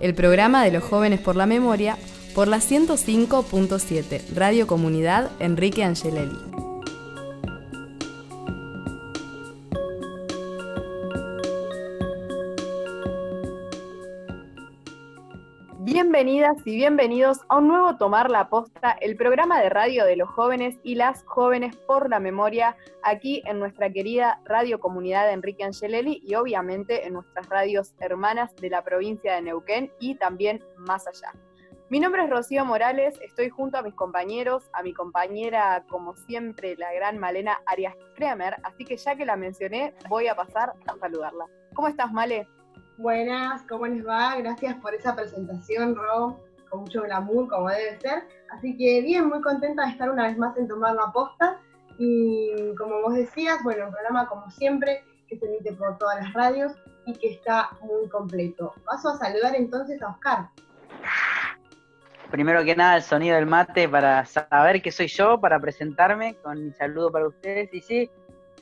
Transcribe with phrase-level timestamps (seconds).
[0.00, 1.96] el programa de los jóvenes por la memoria,
[2.34, 6.65] por la 105.7, Radio Comunidad Enrique Angelelli.
[15.96, 20.28] Bienvenidas y bienvenidos a un nuevo Tomar la Posta, el programa de radio de los
[20.28, 26.20] jóvenes y las jóvenes por la memoria, aquí en nuestra querida Radio Comunidad Enrique Angelelli
[26.22, 31.32] y obviamente en nuestras radios hermanas de la provincia de Neuquén y también más allá.
[31.88, 36.76] Mi nombre es Rocío Morales, estoy junto a mis compañeros, a mi compañera, como siempre,
[36.76, 40.98] la gran Malena Arias Kremer, así que ya que la mencioné, voy a pasar a
[40.98, 41.46] saludarla.
[41.72, 42.46] ¿Cómo estás, Male?
[42.98, 44.36] Buenas, ¿cómo les va?
[44.36, 46.40] Gracias por esa presentación, Ro,
[46.70, 48.22] con mucho glamour, como debe ser.
[48.50, 51.60] Así que bien, muy contenta de estar una vez más en Tomar la Posta.
[51.98, 56.32] Y como vos decías, bueno, un programa como siempre, que se emite por todas las
[56.32, 56.72] radios
[57.04, 58.72] y que está muy completo.
[58.86, 60.48] Paso a saludar entonces a Oscar.
[62.30, 66.64] Primero que nada, el sonido del mate para saber que soy yo, para presentarme, con
[66.64, 67.68] mi saludo para ustedes.
[67.74, 68.10] Y sí,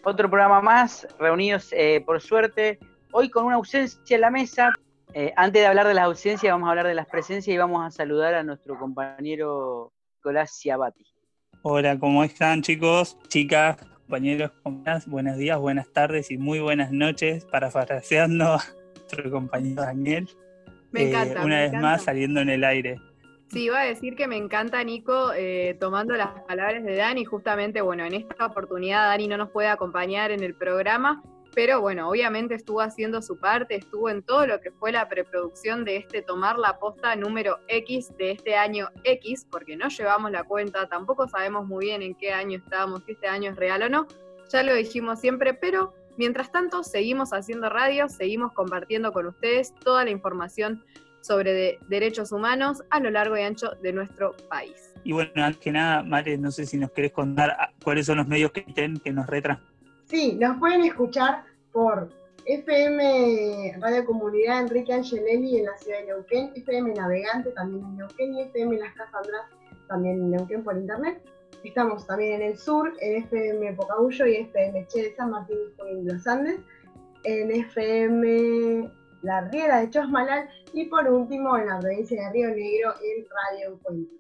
[0.03, 2.81] otro programa más, reunidos eh, por suerte
[3.17, 4.73] Hoy con una ausencia en la mesa.
[5.13, 7.87] Eh, antes de hablar de las ausencias, vamos a hablar de las presencias y vamos
[7.87, 11.07] a saludar a nuestro compañero Nicolás Ciabati.
[11.63, 15.07] Hola, ¿cómo están chicos, chicas, compañeros, compañeras?
[15.07, 18.65] Buenos días, buenas tardes y muy buenas noches, parafraseando a
[18.97, 20.29] nuestro compañero Daniel.
[20.91, 21.45] Me eh, encanta.
[21.45, 22.99] una vez más saliendo en el aire.
[23.53, 27.25] Sí, iba a decir que me encanta, Nico, eh, tomando las palabras de Dani.
[27.25, 31.23] Justamente, bueno, en esta oportunidad Dani no nos puede acompañar en el programa,
[31.55, 35.85] pero bueno, obviamente estuvo haciendo su parte, estuvo en todo lo que fue la preproducción
[35.85, 40.43] de este Tomar la Posta número X de este año X, porque no llevamos la
[40.43, 43.89] cuenta, tampoco sabemos muy bien en qué año estábamos, si este año es real o
[43.89, 44.07] no,
[44.51, 50.05] ya lo dijimos siempre, pero mientras tanto seguimos haciendo radio, seguimos compartiendo con ustedes toda
[50.05, 50.85] la información
[51.21, 54.93] sobre derechos humanos a lo largo y ancho de nuestro país.
[55.05, 58.27] Y bueno, antes que nada, Mare, no sé si nos querés contar cuáles son los
[58.27, 59.74] medios que, que nos retransmiten
[60.15, 61.43] Sí, nos pueden escuchar
[61.73, 62.09] por
[62.47, 68.35] FM Radio Comunidad Enrique Angelelli en la ciudad de Neuquén, FM Navegante también en Neuquén
[68.35, 69.47] y FM Las Casas András
[69.89, 71.21] también en Neuquén por internet.
[71.65, 75.59] Estamos también en el sur, en FM Pocahuyo y FM Che de San Martín
[75.91, 76.61] y Los Andes,
[77.25, 78.89] en FM
[79.23, 83.75] La Riera de Chosmalal y por último en la provincia de Río Negro en Radio
[83.75, 84.17] Encuentro.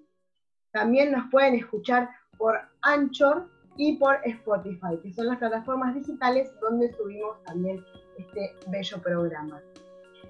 [0.72, 6.92] También nos pueden escuchar por Anchor y por Spotify, que son las plataformas digitales donde
[6.92, 7.84] subimos también
[8.18, 9.60] este bello programa.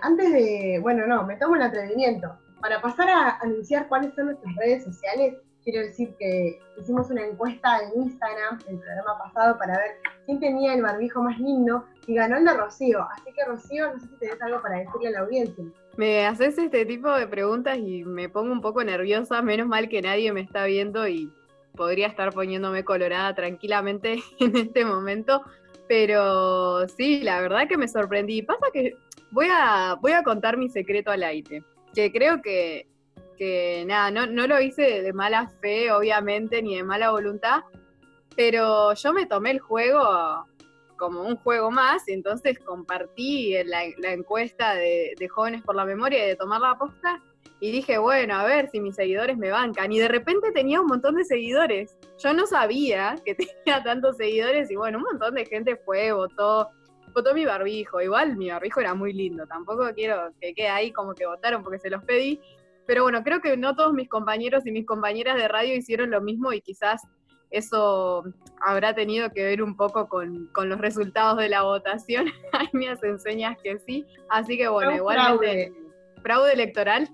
[0.01, 2.37] Antes de, bueno, no, me tomo el atrevimiento.
[2.61, 7.79] Para pasar a anunciar cuáles son nuestras redes sociales, quiero decir que hicimos una encuesta
[7.81, 9.91] en Instagram el programa pasado para ver
[10.27, 13.07] quién tenía el barbijo más lindo y ganó el de Rocío.
[13.13, 15.65] Así que Rocío, no sé si tenés algo para decirle a la audiencia.
[15.97, 20.03] Me haces este tipo de preguntas y me pongo un poco nerviosa, menos mal que
[20.03, 21.33] nadie me está viendo y
[21.75, 25.43] podría estar poniéndome colorada tranquilamente en este momento,
[25.89, 28.43] pero sí, la verdad que me sorprendí.
[28.43, 28.95] Pasa que
[29.31, 31.63] voy a, voy a contar mi secreto al aire,
[31.95, 32.87] que creo que,
[33.37, 37.63] que nada, no, no lo hice de mala fe, obviamente, ni de mala voluntad,
[38.37, 40.47] pero yo me tomé el juego
[40.97, 46.25] como un juego más, y entonces compartí la, encuesta de, de, Jóvenes por la Memoria
[46.25, 47.21] y de tomar la posta,
[47.61, 49.91] y dije, bueno, a ver si mis seguidores me bancan.
[49.93, 51.97] Y de repente tenía un montón de seguidores.
[52.23, 53.35] Yo no sabía que
[53.65, 56.69] tenía tantos seguidores y bueno, un montón de gente fue, votó,
[57.15, 58.01] votó mi barbijo.
[58.01, 59.47] Igual mi barbijo era muy lindo.
[59.47, 62.41] Tampoco quiero que quede ahí como que votaron porque se los pedí.
[62.87, 66.21] Pero bueno, creo que no todos mis compañeros y mis compañeras de radio hicieron lo
[66.21, 67.01] mismo y quizás
[67.51, 68.25] eso
[68.61, 72.27] habrá tenido que ver un poco con, los resultados de la votación.
[72.53, 74.05] Ahí me hacen señas que sí.
[74.29, 75.73] Así que bueno, igualmente.
[76.25, 76.55] Fraude.
[76.55, 77.09] electoral.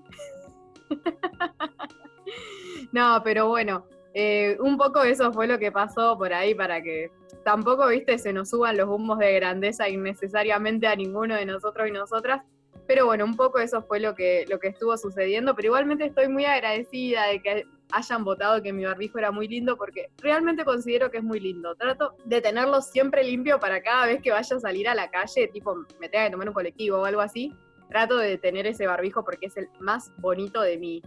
[2.91, 7.11] no, pero bueno, eh, un poco eso fue lo que pasó por ahí para que
[7.43, 11.91] tampoco, viste, se nos suban los humos de grandeza innecesariamente a ninguno de nosotros y
[11.91, 12.41] nosotras.
[12.87, 16.27] Pero bueno, un poco eso fue lo que, lo que estuvo sucediendo, pero igualmente estoy
[16.27, 21.11] muy agradecida de que hayan votado que mi barbijo era muy lindo porque realmente considero
[21.11, 21.75] que es muy lindo.
[21.75, 25.47] Trato de tenerlo siempre limpio para cada vez que vaya a salir a la calle,
[25.49, 27.53] tipo me tenga que tomar un colectivo o algo así,
[27.91, 31.03] trato de tener ese barbijo porque es el más bonito de mi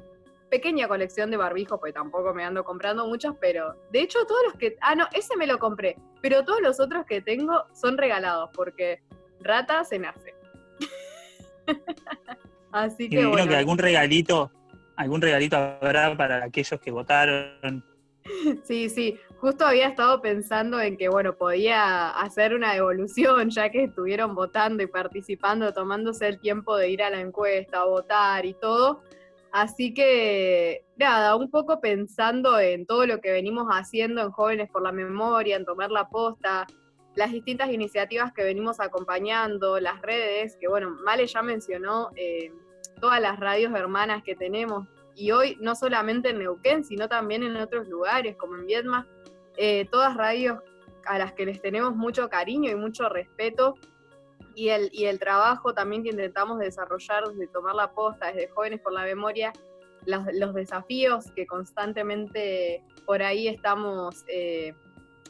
[0.50, 4.54] pequeña colección de barbijos, porque tampoco me ando comprando muchos, pero de hecho todos los
[4.54, 4.76] que...
[4.80, 9.02] Ah, no, ese me lo compré, pero todos los otros que tengo son regalados porque
[9.40, 10.34] rata se nace.
[12.70, 13.26] Así que...
[13.26, 13.48] bueno.
[13.48, 14.52] que algún regalito
[14.96, 17.84] algún regalito habrá para aquellos que votaron.
[18.64, 23.84] Sí, sí, justo había estado pensando en que, bueno, podía hacer una devolución, ya que
[23.84, 28.54] estuvieron votando y participando, tomándose el tiempo de ir a la encuesta, a votar y
[28.54, 29.02] todo.
[29.52, 34.80] Así que, nada, un poco pensando en todo lo que venimos haciendo en Jóvenes por
[34.80, 36.66] la Memoria, en tomar la posta,
[37.14, 42.50] las distintas iniciativas que venimos acompañando, las redes, que bueno, Male ya mencionó eh,
[42.98, 47.58] todas las radios hermanas que tenemos, y hoy no solamente en Neuquén, sino también en
[47.58, 49.06] otros lugares, como en Viedma,
[49.56, 50.58] eh, todas radios
[51.06, 53.74] a las que les tenemos mucho cariño y mucho respeto,
[54.54, 58.80] y el, y el trabajo también que intentamos desarrollar desde tomar la posta, desde Jóvenes
[58.80, 59.52] por la Memoria,
[60.06, 64.74] los, desafíos que constantemente por ahí estamos, eh,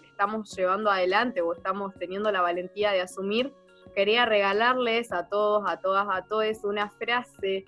[0.05, 3.53] estamos llevando adelante o estamos teniendo la valentía de asumir,
[3.94, 7.65] quería regalarles a todos, a todas, a todos una frase,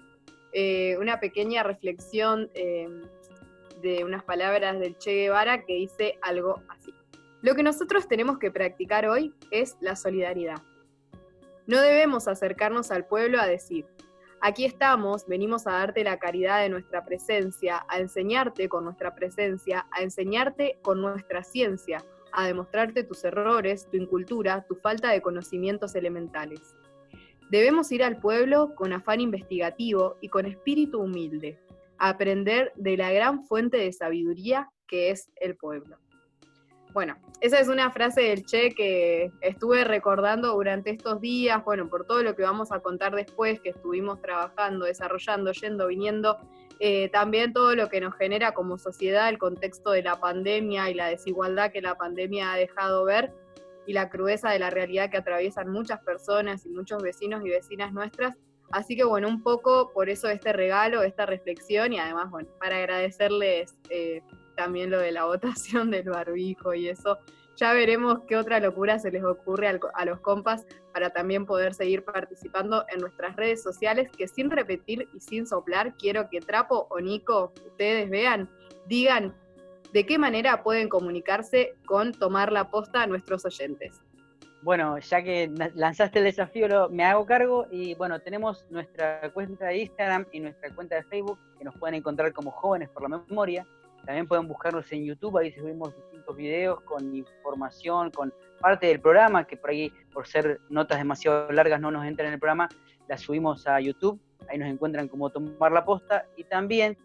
[0.52, 2.88] eh, una pequeña reflexión eh,
[3.82, 6.94] de unas palabras del Che Guevara que dice algo así.
[7.42, 10.62] Lo que nosotros tenemos que practicar hoy es la solidaridad.
[11.66, 13.86] No debemos acercarnos al pueblo a decir,
[14.40, 19.86] aquí estamos, venimos a darte la caridad de nuestra presencia, a enseñarte con nuestra presencia,
[19.90, 25.94] a enseñarte con nuestra ciencia, a demostrarte tus errores, tu incultura, tu falta de conocimientos
[25.94, 26.76] elementales.
[27.50, 31.58] Debemos ir al pueblo con afán investigativo y con espíritu humilde,
[31.98, 35.98] aprender de la gran fuente de sabiduría que es el pueblo.
[36.92, 42.06] Bueno, esa es una frase del Che que estuve recordando durante estos días, bueno, por
[42.06, 46.38] todo lo que vamos a contar después, que estuvimos trabajando, desarrollando, yendo, viniendo
[46.80, 50.94] eh, también todo lo que nos genera como sociedad el contexto de la pandemia y
[50.94, 53.34] la desigualdad que la pandemia ha dejado ver
[53.86, 57.92] y la crudeza de la realidad que atraviesan muchas personas y muchos vecinos y vecinas
[57.92, 58.36] nuestras.
[58.70, 62.78] Así que bueno, un poco por eso este regalo, esta reflexión y además, bueno, para
[62.78, 64.22] agradecerles eh,
[64.56, 67.18] también lo de la votación del barbijo y eso
[67.56, 72.04] ya veremos qué otra locura se les ocurre a los compas para también poder seguir
[72.04, 77.00] participando en nuestras redes sociales, que sin repetir y sin soplar, quiero que Trapo o
[77.00, 78.50] Nico, ustedes vean,
[78.86, 79.34] digan
[79.92, 84.02] de qué manera pueden comunicarse con tomar la posta a nuestros oyentes.
[84.62, 89.78] Bueno, ya que lanzaste el desafío, me hago cargo y bueno, tenemos nuestra cuenta de
[89.78, 93.64] Instagram y nuestra cuenta de Facebook que nos pueden encontrar como Jóvenes por la Memoria.
[94.04, 99.46] También pueden buscarnos en YouTube, ahí subimos distintos videos con información, con parte del programa,
[99.46, 102.68] que por ahí, por ser notas demasiado largas, no nos entran en el programa,
[103.08, 106.96] las subimos a YouTube, ahí nos encuentran como tomar la posta, y también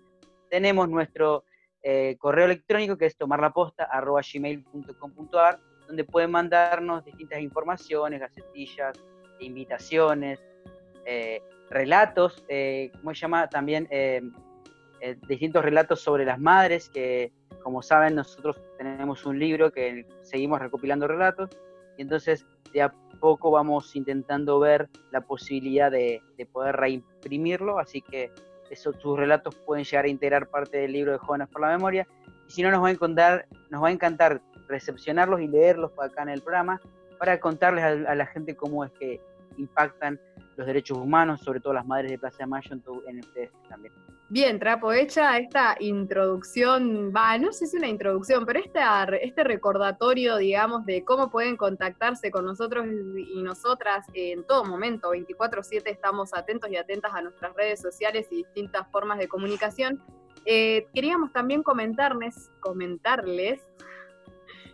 [0.49, 1.43] tenemos nuestro
[1.81, 5.59] eh, correo electrónico que es tomarlaposta.gmail.com.ar,
[5.91, 8.97] donde pueden mandarnos distintas informaciones, gacetillas,
[9.41, 10.41] invitaciones,
[11.05, 13.49] eh, relatos, eh, ¿cómo se llama?
[13.49, 14.21] También eh,
[15.27, 21.09] distintos relatos sobre las madres, que como saben nosotros tenemos un libro que seguimos recopilando
[21.09, 21.49] relatos,
[21.97, 26.21] y entonces de a poco vamos intentando ver la posibilidad de,
[26.53, 28.31] poder reimprimirlo, así que
[28.69, 32.07] esos, sus relatos pueden llegar a integrar parte del libro de Jóvenes por la Memoria,
[32.47, 36.23] y si no nos va a encantar, nos va a encantar recepcionarlos y leerlos acá
[36.23, 36.81] en el programa
[37.19, 39.21] para contarles a, la gente cómo es que
[39.57, 40.19] impactan
[40.57, 42.71] los derechos humanos, sobre todo las madres de Plaza de Mayo
[43.07, 43.93] en, ustedes también.
[44.29, 50.37] Bien, Trapo, hecha esta introducción, no sé si es una introducción, pero esta, este recordatorio,
[50.37, 52.87] digamos, de cómo pueden contactarse con nosotros
[53.17, 58.37] y nosotras en todo momento, 24/7 estamos atentos y atentas a nuestras redes sociales y
[58.37, 60.01] distintas formas de comunicación.
[60.45, 63.61] Eh, queríamos también comentarles, comentarles,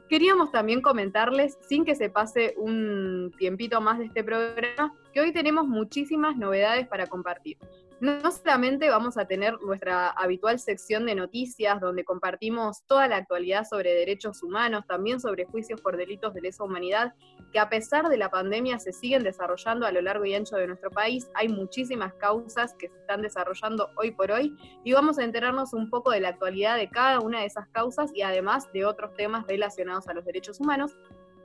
[0.08, 5.32] queríamos también comentarles, sin que se pase un tiempito más de este programa, que hoy
[5.32, 7.58] tenemos muchísimas novedades para compartir.
[8.00, 13.66] No solamente vamos a tener nuestra habitual sección de noticias donde compartimos toda la actualidad
[13.68, 17.16] sobre derechos humanos, también sobre juicios por delitos de lesa humanidad,
[17.52, 20.68] que a pesar de la pandemia se siguen desarrollando a lo largo y ancho de
[20.68, 21.28] nuestro país.
[21.34, 25.90] Hay muchísimas causas que se están desarrollando hoy por hoy y vamos a enterarnos un
[25.90, 29.48] poco de la actualidad de cada una de esas causas y además de otros temas
[29.48, 30.96] relacionados a los derechos humanos.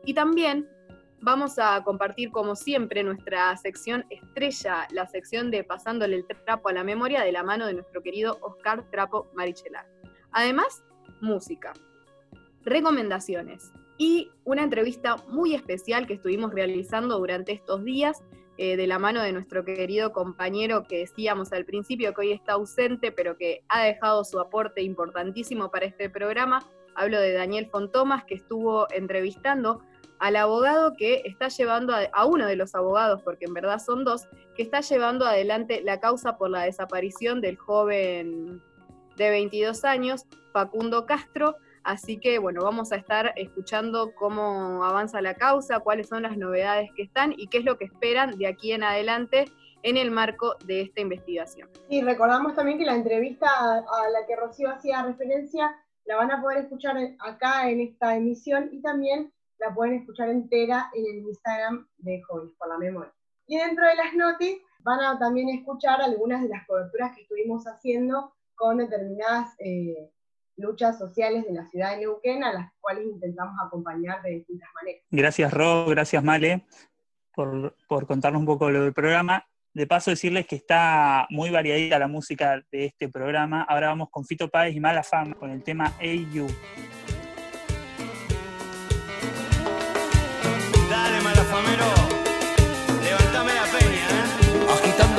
[0.05, 0.69] Y también
[1.23, 6.73] vamos a compartir como siempre nuestra sección estrella, la sección de Pasándole el trapo a
[6.73, 9.87] la memoria de la mano de nuestro querido Oscar Trapo Marichelar.
[10.33, 10.83] Además,
[11.21, 11.73] música,
[12.63, 18.23] recomendaciones y una entrevista muy especial que estuvimos realizando durante estos días
[18.59, 22.55] eh, de la mano de nuestro querido compañero que decíamos al principio que hoy está
[22.55, 26.69] ausente, pero que ha dejado su aporte importantísimo para este programa.
[26.95, 29.83] Hablo de Daniel Fontomas, que estuvo entrevistando
[30.23, 34.29] al abogado que está llevando, a, uno de los abogados, porque en verdad son dos,
[34.55, 38.63] que está llevando adelante la causa por la desaparición del joven
[39.17, 41.57] de 22 años, Facundo Castro.
[41.83, 46.91] Así que bueno, vamos a estar escuchando cómo avanza la causa, cuáles son las novedades
[46.95, 49.47] que están y qué es lo que esperan de aquí en adelante
[49.83, 51.69] en el marco de esta investigación.
[51.89, 55.75] Y recordamos también que la entrevista a la que Rocío hacía referencia
[56.05, 60.91] la van a poder escuchar acá en esta emisión y también la pueden escuchar entera
[60.95, 63.13] en el Instagram de Jóvenes por la Memoria.
[63.47, 67.65] Y dentro de las noticias van a también escuchar algunas de las coberturas que estuvimos
[67.67, 70.11] haciendo con determinadas eh,
[70.57, 75.03] luchas sociales de la ciudad de Neuquén, a las cuales intentamos acompañar de distintas maneras.
[75.11, 76.65] Gracias, Ro, gracias, Male,
[77.35, 79.47] por, por contarnos un poco lo del programa.
[79.75, 83.63] De paso, decirles que está muy variadita la música de este programa.
[83.63, 86.29] Ahora vamos con Fito Páez y Mala Fama con el tema Hey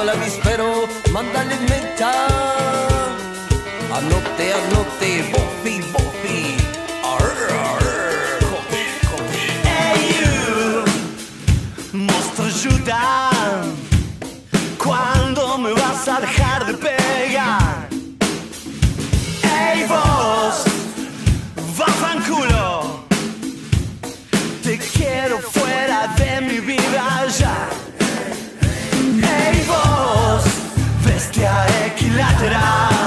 [0.04, 0.06] ¿eh?
[0.06, 2.12] Agitando la vispero, mándale mecha.
[3.94, 6.58] Anote, anote, bofi, bofi.
[9.64, 13.30] Hey you, mostro ayuda.
[14.78, 17.88] ¿Cuándo me vas a dejar de pegar?
[19.42, 20.66] Hey vos,
[21.80, 23.04] va fanculo.
[24.64, 27.83] Te quiero fuera de mi vida ya.
[31.24, 33.03] bestia equilatera.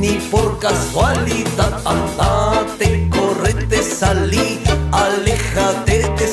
[0.00, 1.80] Ni por casualidad.
[1.84, 4.60] Andate, correte, salí,
[4.92, 6.28] aléjate de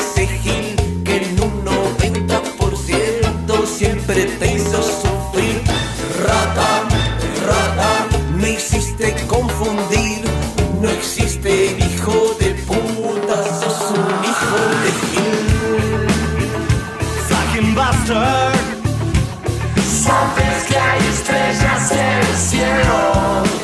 [22.01, 23.61] estrellas en el cielo.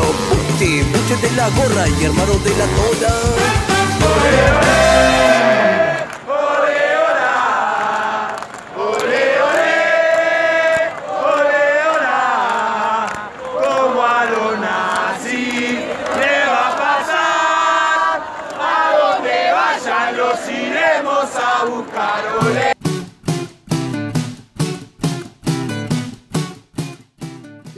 [0.00, 4.79] Buche, buche de la gorra y hermano de la tola.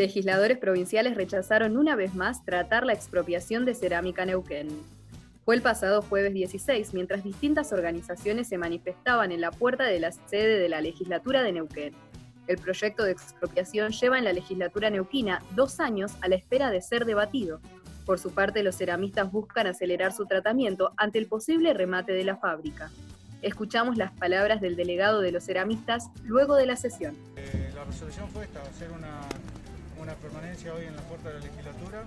[0.02, 4.66] Legisladores provinciales rechazaron una vez más tratar la expropiación de cerámica Neuquén.
[5.44, 10.10] Fue el pasado jueves 16, mientras distintas organizaciones se manifestaban en la puerta de la
[10.10, 11.94] sede de la legislatura de Neuquén.
[12.48, 16.82] El proyecto de expropiación lleva en la legislatura neuquina dos años a la espera de
[16.82, 17.60] ser debatido.
[18.04, 22.38] Por su parte, los ceramistas buscan acelerar su tratamiento ante el posible remate de la
[22.38, 22.90] fábrica.
[23.40, 27.16] Escuchamos las palabras del delegado de los ceramistas luego de la sesión.
[27.36, 29.20] Eh, la resolución fue esta, hacer una,
[30.02, 32.02] una permanencia hoy en la puerta de la legislatura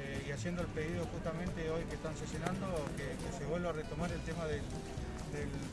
[0.00, 2.64] eh, y haciendo el pedido justamente hoy que están sesionando
[2.96, 3.04] que,
[3.36, 4.64] se vuelva a retomar el tema del,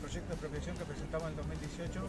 [0.01, 2.01] proyecto de expropiación que presentamos en el 2018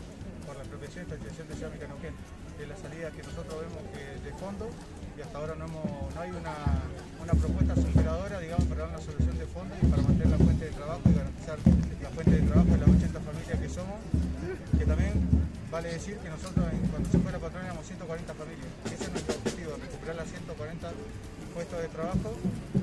[0.49, 2.15] por la expropiación y estatización de cerámica Neuquén,
[2.59, 4.67] que es la salida que nosotros vemos que de fondo
[5.15, 5.69] y hasta ahora no,
[6.19, 6.57] hay una,
[7.23, 10.65] una propuesta superadora, digamos, para dar una solución de fondo y para mantener la fuente
[10.65, 11.59] de trabajo y garantizar
[12.03, 13.99] la fuente de trabajo de las 80 familias que somos,
[14.75, 15.15] que también
[15.71, 19.42] vale decir que nosotros cuando se fue la patrona éramos 140 familias.
[20.13, 20.91] Recuperar las 140
[21.55, 22.37] puestos de trabajo.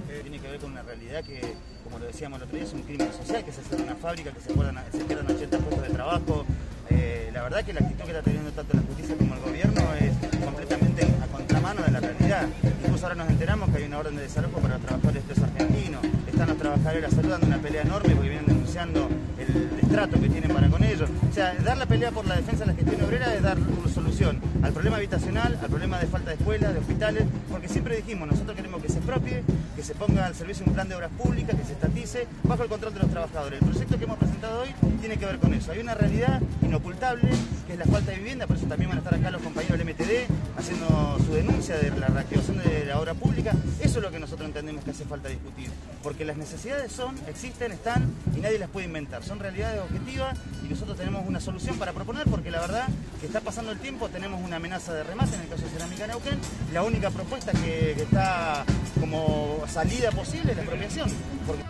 [0.09, 1.41] Eh, Tiene que ver con una realidad que,
[1.83, 4.31] como lo decíamos el otro día, es un crimen social, que se hace una fábrica,
[4.31, 6.45] que se pierdan, se pierdan 80 puestos de trabajo.
[6.89, 9.81] Eh, la verdad que la actitud que está teniendo tanto la justicia como el gobierno
[9.99, 10.13] es
[10.43, 12.47] completamente a contramano de la realidad.
[12.83, 16.01] Incluso ahora nos enteramos que hay una orden de desalojo para los trabajadores presos argentinos.
[16.27, 19.07] Están los trabajadores de la una pelea enorme porque vienen denunciando
[19.49, 21.09] el destrato que tienen para con ellos.
[21.29, 23.93] O sea, dar la pelea por la defensa de la gestión obrera es dar una
[23.93, 28.27] solución al problema habitacional, al problema de falta de escuelas, de hospitales, porque siempre dijimos,
[28.27, 29.43] nosotros queremos que se expropie,
[29.75, 32.69] que se ponga al servicio un plan de obras públicas, que se estatice bajo el
[32.69, 33.61] control de los trabajadores.
[33.61, 35.71] El proyecto que hemos presentado hoy tiene que ver con eso.
[35.71, 37.29] Hay una realidad inocultable,
[37.67, 39.77] que es la falta de vivienda, por eso también van a estar acá los compañeros
[39.77, 43.53] del MTD haciendo su denuncia de la reactivación de la obra pública.
[43.79, 45.69] Eso es lo que nosotros entendemos que hace falta discutir,
[46.03, 49.23] porque las necesidades son, existen, están y nadie las puede inventar.
[49.23, 52.87] Son realidades objetivas y nosotros tenemos una solución para proponer, porque la verdad
[53.19, 56.07] que está pasando el tiempo, tenemos una amenaza de remate en el caso de Cerámica
[56.07, 56.39] Neuquén.
[56.73, 58.65] La única propuesta que, está
[58.99, 61.09] como salida posible es la expropiación.
[61.47, 61.63] Porque...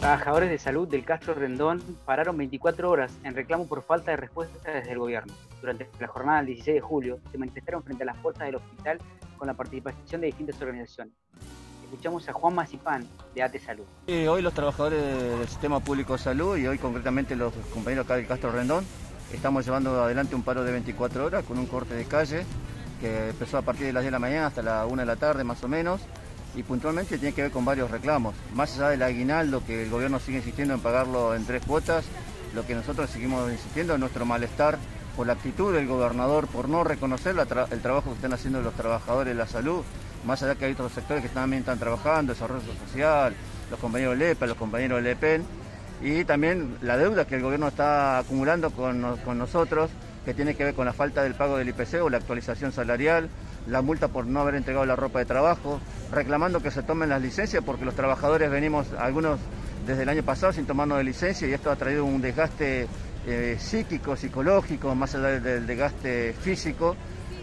[0.00, 4.70] Trabajadores de salud del Castro Rendón pararon 24 horas en reclamo por falta de respuesta
[4.70, 5.34] desde el gobierno.
[5.60, 8.98] Durante la jornada del 16 de julio se manifestaron frente a las puertas del hospital
[9.38, 11.14] con la participación de distintas organizaciones.
[11.84, 13.84] Escuchamos a Juan Macipán de ATE Salud.
[14.06, 18.16] Eh, hoy los trabajadores del Sistema Público de Salud y hoy concretamente los compañeros acá
[18.16, 18.84] del Castro Rendón
[19.32, 22.44] estamos llevando adelante un paro de 24 horas con un corte de calle
[23.00, 25.16] que empezó a partir de las 10 de la mañana hasta la 1 de la
[25.16, 26.02] tarde más o menos
[26.54, 28.34] y puntualmente tiene que ver con varios reclamos.
[28.54, 32.04] Más allá del aguinaldo que el gobierno sigue insistiendo en pagarlo en tres cuotas,
[32.54, 34.78] lo que nosotros seguimos insistiendo es nuestro malestar
[35.18, 39.34] por la actitud del gobernador, por no reconocer el trabajo que están haciendo los trabajadores
[39.34, 39.82] de la salud,
[40.24, 43.34] más allá que hay otros sectores que también están trabajando, desarrollo social,
[43.68, 45.42] los compañeros del EPA, los compañeros del EPEN,
[46.02, 49.90] y también la deuda que el gobierno está acumulando con, con nosotros,
[50.24, 53.28] que tiene que ver con la falta del pago del IPC o la actualización salarial,
[53.66, 55.80] la multa por no haber entregado la ropa de trabajo,
[56.12, 59.40] reclamando que se tomen las licencias porque los trabajadores venimos, algunos
[59.84, 62.86] desde el año pasado sin tomarnos de licencia y esto ha traído un desgaste
[63.26, 66.96] eh, psíquico, psicológico, más allá del, desgaste físico.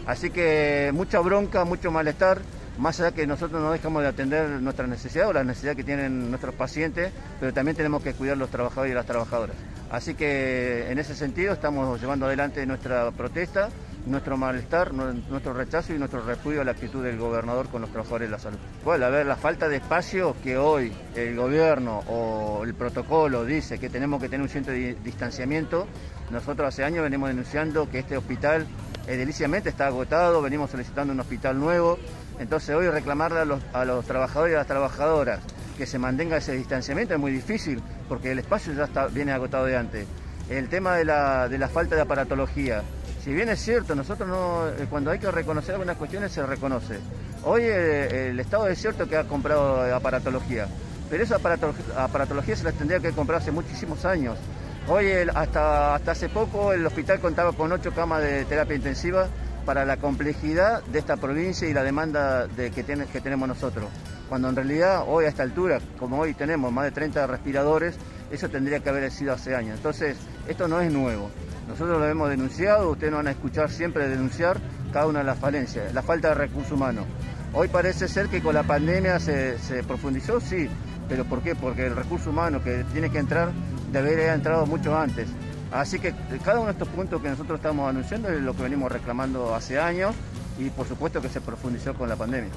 [0.06, 2.40] Así que mucha bronca, mucho malestar,
[2.78, 6.30] más allá que nosotros no dejamos de atender nuestras necesidades o las necesidades que tienen
[6.30, 7.10] nuestros pacientes,
[7.40, 9.56] pero también tenemos que cuidar los trabajadores y las trabajadoras.
[9.90, 13.68] Así que en ese sentido estamos llevando adelante nuestra protesta,
[14.06, 17.90] nuestro malestar, nu- nuestro rechazo y nuestro repudio a la actitud del gobernador con los
[17.90, 18.58] trabajadores de la salud.
[18.84, 23.78] Bueno, a ver, la falta de espacio que hoy el gobierno o el protocolo dice
[23.78, 25.86] que tenemos que tener un centro de distanciamiento,
[26.30, 28.66] nosotros hace años venimos denunciando que este hospital
[29.06, 31.98] ediliciamente está agotado, venimos solicitando un hospital nuevo,
[32.38, 35.40] entonces hoy reclamarle a los, a los trabajadores y a las trabajadoras
[35.78, 39.66] que se mantenga ese distanciamiento es muy difícil porque el espacio ya está, viene agotado
[39.66, 40.06] de antes.
[40.48, 42.82] El tema de la, de la falta de aparatología,
[43.26, 47.00] Si bien es cierto, nosotros no, eh, cuando hay que reconocer algunas cuestiones se reconoce.
[47.42, 50.68] Hoy eh, el Estado es cierto que ha comprado aparatología,
[51.10, 51.40] pero esa
[51.96, 54.38] aparatología se la tendría que comprar hace muchísimos años.
[54.86, 59.26] Hoy, hasta, hasta hace poco, el hospital contaba con ocho camas de terapia intensiva
[59.64, 63.86] para la complejidad de esta provincia y la demanda de, que, que tenemos nosotros.
[64.28, 67.96] Cuando en realidad hoy a esta altura, como hoy tenemos más de 30 respiradores,
[68.30, 69.76] eso tendría que haber sido hace años.
[69.76, 70.16] Entonces,
[70.48, 71.30] esto no es nuevo.
[71.68, 74.58] Nosotros lo hemos denunciado, ustedes nos van a escuchar siempre denunciar
[74.92, 77.04] cada una de las falencias, la falta de recursos humanos.
[77.52, 80.68] Hoy parece ser que con la pandemia se, profundizó, sí,
[81.08, 81.54] pero ¿por qué?
[81.54, 83.50] Porque el recurso humano que tiene que entrar
[83.92, 85.28] debería haber entrado mucho antes.
[85.72, 88.90] Así que cada uno de estos puntos que nosotros estamos anunciando es lo que venimos
[88.92, 90.14] reclamando hace años
[90.58, 92.50] y por supuesto que se profundizó con la pandemia.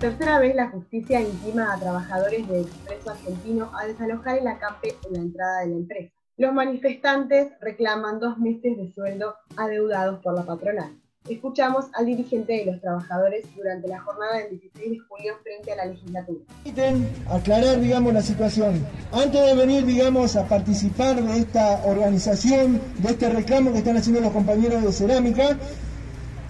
[0.00, 5.12] Tercera vez, la justicia intima a trabajadores del Expreso Argentino a desalojar el acampe en
[5.12, 6.12] la entrada de la empresa.
[6.38, 10.96] Los manifestantes reclaman dos meses de sueldo adeudados por la patronal.
[11.28, 15.76] Escuchamos al dirigente de los trabajadores durante la jornada del 16 de julio frente a
[15.76, 16.44] la legislatura.
[16.64, 18.82] Permiten aclarar, digamos, la situación.
[19.12, 24.22] Antes de venir, digamos, a participar de esta organización, de este reclamo que están haciendo
[24.22, 25.58] los compañeros de cerámica,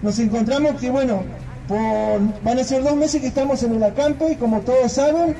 [0.01, 1.21] nos encontramos que, bueno,
[1.69, 5.35] van a ser dos meses que estamos en el acampe, como todos saben,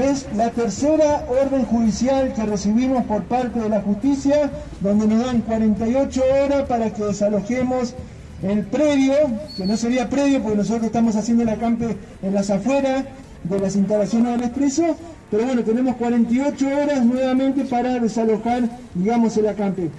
[0.00, 5.40] es la tercera orden judicial que recibimos por parte de la justicia, donde nos dan
[5.40, 7.94] 48 horas para que desalojemos
[8.42, 9.14] el predio,
[9.56, 13.04] que no sería predio porque nosotros estamos haciendo el acampe en las afueras
[13.44, 14.96] de las instalaciones del expreso,
[15.30, 19.90] pero bueno, tenemos 48 horas nuevamente para desalojar, digamos, el acampe.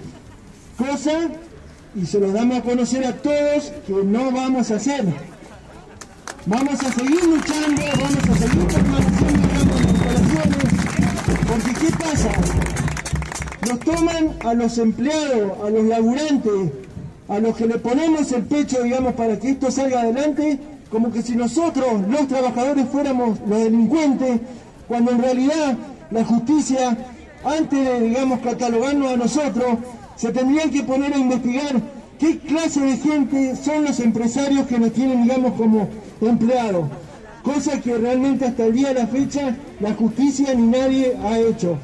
[0.78, 1.28] Cosa,
[1.94, 5.04] y se lo damos a conocer a todos, que no vamos a hacer.
[6.50, 10.64] Vamos a seguir luchando, vamos a seguir permaneciendo en las instalaciones,
[11.46, 12.30] porque ¿qué pasa?
[13.68, 16.72] Nos toman a los empleados, a los laburantes,
[17.28, 20.58] a los que le ponemos el pecho, digamos, para que esto salga adelante,
[20.90, 24.40] como que si nosotros, los trabajadores, fuéramos los delincuentes,
[24.88, 25.78] cuando en realidad
[26.10, 26.98] la justicia,
[27.44, 29.78] antes de, digamos, catalogarnos a nosotros,
[30.16, 31.80] se tendrían que poner a investigar
[32.20, 35.88] qué clase de gente son los empresarios que nos tienen, digamos, como
[36.20, 36.86] empleados.
[37.42, 41.78] Cosa que realmente hasta el día de la fecha la justicia ni nadie ha hecho.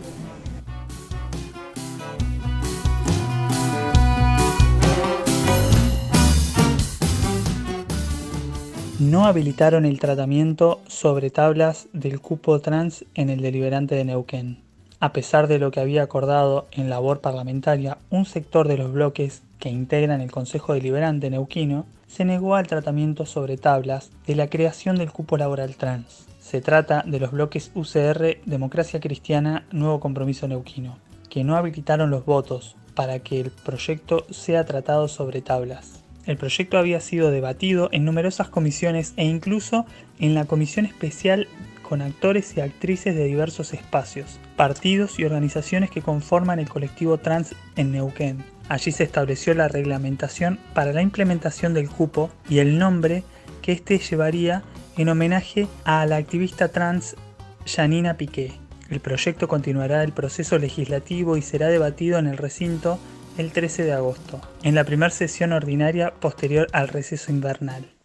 [8.98, 14.58] no habilitaron el tratamiento sobre tablas del cupo trans en el deliberante de Neuquén.
[14.98, 19.42] A pesar de lo que había acordado en labor parlamentaria, un sector de los bloques
[19.58, 24.96] que integran el Consejo Deliberante neuquino se negó al tratamiento sobre tablas de la creación
[24.96, 26.26] del cupo laboral trans.
[26.40, 32.24] Se trata de los bloques UCR Democracia Cristiana Nuevo Compromiso Neuquino, que no habilitaron los
[32.24, 36.02] votos para que el proyecto sea tratado sobre tablas.
[36.24, 39.86] El proyecto había sido debatido en numerosas comisiones e incluso
[40.18, 41.46] en la comisión especial
[41.88, 47.54] con actores y actrices de diversos espacios, partidos y organizaciones que conforman el colectivo trans
[47.76, 48.55] en Neuquén.
[48.68, 53.22] Allí se estableció la reglamentación para la implementación del cupo y el nombre
[53.62, 54.62] que éste llevaría
[54.96, 57.16] en homenaje a la activista trans
[57.64, 58.52] Janina Piqué.
[58.90, 62.98] El proyecto continuará el proceso legislativo y será debatido en el recinto
[63.38, 67.95] el 13 de agosto, en la primera sesión ordinaria posterior al receso invernal.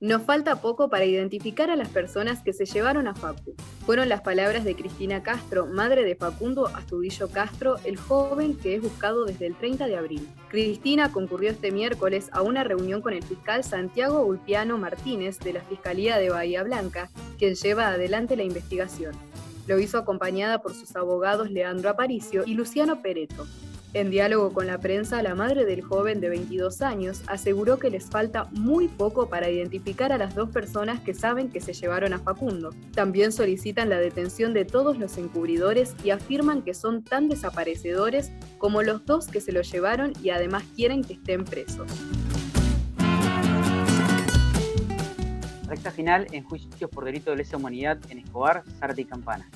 [0.00, 3.54] Nos falta poco para identificar a las personas que se llevaron a Facu.
[3.84, 8.80] Fueron las palabras de Cristina Castro, madre de Facundo Astudillo Castro, el joven que es
[8.80, 10.26] buscado desde el 30 de abril.
[10.48, 15.60] Cristina concurrió este miércoles a una reunión con el fiscal Santiago Ulpiano Martínez de la
[15.60, 19.12] Fiscalía de Bahía Blanca, quien lleva adelante la investigación.
[19.66, 23.46] Lo hizo acompañada por sus abogados Leandro Aparicio y Luciano Pereto.
[23.92, 28.06] En diálogo con la prensa, la madre del joven de 22 años aseguró que les
[28.06, 32.20] falta muy poco para identificar a las dos personas que saben que se llevaron a
[32.20, 32.70] Facundo.
[32.94, 38.84] También solicitan la detención de todos los encubridores y afirman que son tan desaparecedores como
[38.84, 41.90] los dos que se lo llevaron y además quieren que estén presos.
[45.66, 49.50] Recta final en juicios por delito de lesa humanidad en Escobar, Zárate y Campana.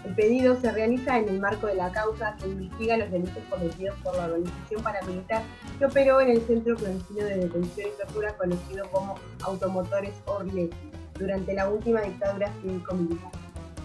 [0.06, 3.98] El pedido se realiza en el marco de la causa que investiga los delitos cometidos
[4.04, 5.44] por la organización paramilitar
[5.80, 10.76] que operó en el Centro Clandestino de Detención y Tortura conocido como Automotores Orletti
[11.18, 13.32] durante la última dictadura cívico-militar.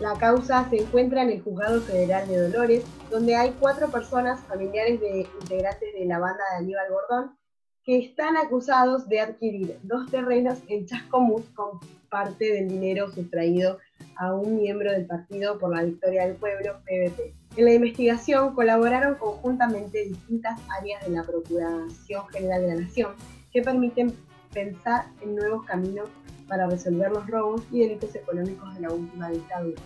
[0.01, 5.01] La causa se encuentra en el Juzgado Federal de Dolores, donde hay cuatro personas familiares
[5.01, 7.39] de integrantes de la banda de Aníbal Gordón
[7.85, 13.79] que están acusados de adquirir dos terrenos en Chascomús con parte del dinero sustraído
[14.19, 17.33] a un miembro del Partido por la Victoria del Pueblo, PVP.
[17.57, 23.13] En la investigación colaboraron conjuntamente distintas áreas de la Procuración General de la Nación
[23.53, 24.13] que permiten
[24.53, 26.09] pensar en nuevos caminos
[26.49, 29.81] para resolver los robos y delitos económicos de la última dictadura.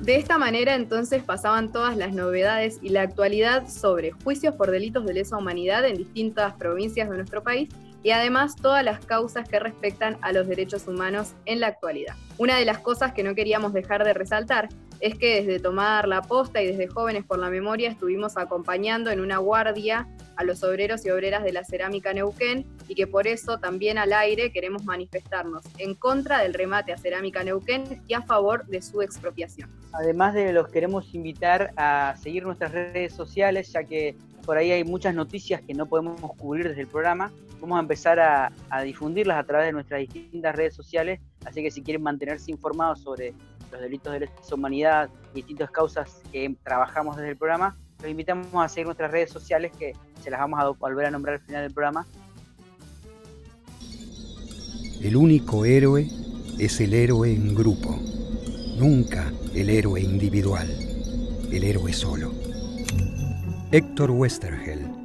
[0.01, 5.05] De esta manera entonces pasaban todas las novedades y la actualidad sobre juicios por delitos
[5.05, 7.67] de lesa humanidad en distintas provincias de nuestro país
[8.01, 12.15] y además todas las causas que respectan a los derechos humanos en la actualidad.
[12.37, 16.21] Una de las cosas que no queríamos dejar de resaltar es que desde tomar la
[16.21, 21.05] posta y desde jóvenes por la memoria estuvimos acompañando en una guardia a los obreros
[21.05, 25.63] y obreras de la cerámica Neuquén y que por eso también al aire queremos manifestarnos
[25.77, 29.69] en contra del remate a cerámica Neuquén y a favor de su expropiación.
[29.91, 34.83] Además de los queremos invitar a seguir nuestras redes sociales ya que por ahí hay
[34.83, 37.31] muchas noticias que no podemos cubrir desde el programa.
[37.61, 38.51] Vamos a empezar a,
[38.83, 43.33] difundirlas a través de nuestras distintas redes sociales, así que si quieren mantenerse informados sobre
[43.71, 48.47] los delitos de lesa humanidad y distintas causas que trabajamos desde el programa, los invitamos
[48.53, 51.63] a seguir nuestras redes sociales que se las vamos a volver a nombrar al final
[51.63, 52.05] del programa.
[55.01, 56.07] El único héroe
[56.57, 57.97] es el héroe en grupo,
[58.77, 60.67] nunca el héroe individual,
[61.51, 62.33] el héroe solo.
[63.71, 64.99] Héctor Westergel.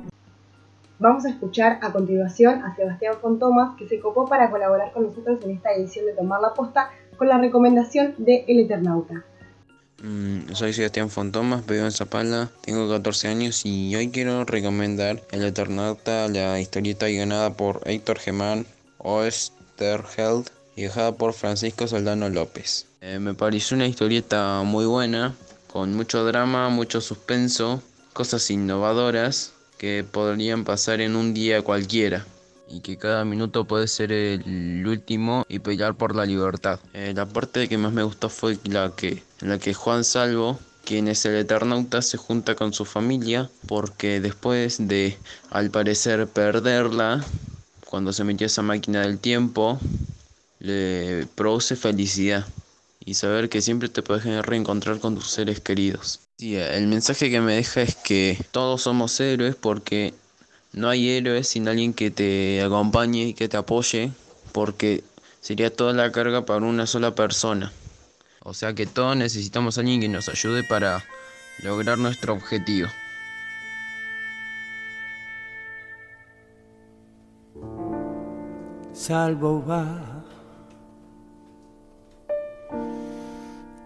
[0.99, 5.39] Vamos a escuchar a continuación a Sebastián Fontomas, que se copó para colaborar con nosotros
[5.45, 9.25] en esta edición de Tomar la Posta con la recomendación de El Eternauta.
[10.03, 15.45] Mm, soy Sebastián Fontomas, vivo en Zapala, tengo 14 años y hoy quiero recomendar El
[15.45, 18.67] Eternauta, la historieta guionada por Héctor Gemán
[18.99, 22.87] Oesterheld y dejada por Francisco Soldano López.
[23.01, 25.35] Eh, me pareció una historieta muy buena,
[25.69, 32.25] con mucho drama, mucho suspenso cosas innovadoras que podrían pasar en un día cualquiera
[32.69, 36.81] y que cada minuto puede ser el último y pelear por la libertad.
[36.93, 41.09] Eh, la parte que más me gustó fue la que, la que Juan Salvo, quien
[41.09, 45.17] es el Eternauta, se junta con su familia porque después de,
[45.51, 47.25] al parecer, perderla,
[47.87, 49.79] cuando se metió esa máquina del tiempo,
[50.59, 52.47] le produce felicidad
[53.05, 56.21] y saber que siempre te puedes reencontrar con tus seres queridos.
[56.39, 60.15] Sí, el mensaje que me deja es que todos somos héroes porque
[60.75, 64.11] no hay héroes sin alguien que te acompañe y que te apoye,
[64.53, 65.05] porque
[65.41, 67.73] sería toda la carga para una sola persona.
[68.43, 71.05] O sea que todos necesitamos a alguien que nos ayude para
[71.63, 72.89] lograr nuestro objetivo.
[78.93, 80.25] Salvo va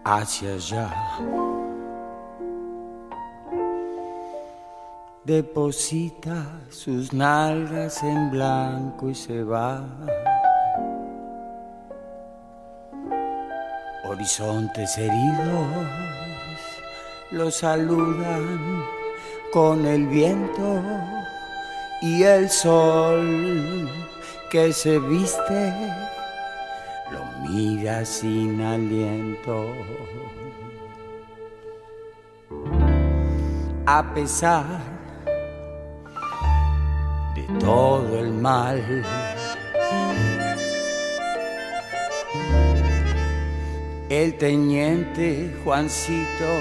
[0.05, 1.48] hacia allá
[5.29, 9.85] deposita sus nalgas en blanco y se va.
[14.05, 15.67] Horizontes heridos
[17.29, 18.83] lo saludan
[19.53, 20.81] con el viento
[22.01, 23.87] y el sol
[24.49, 25.73] que se viste
[27.11, 29.63] lo mira sin aliento.
[33.85, 34.98] A pesar
[37.69, 38.83] todo el mal.
[44.09, 46.51] el teniente Juancito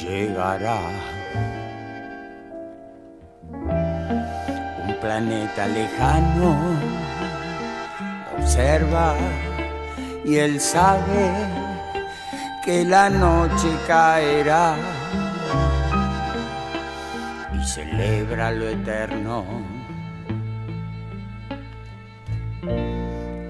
[0.00, 0.80] llegará.
[4.86, 6.50] Un planeta lejano
[8.38, 9.16] observa
[10.24, 11.22] y él sabe
[12.64, 14.76] que la noche caerá
[17.76, 19.44] celebra lo eterno.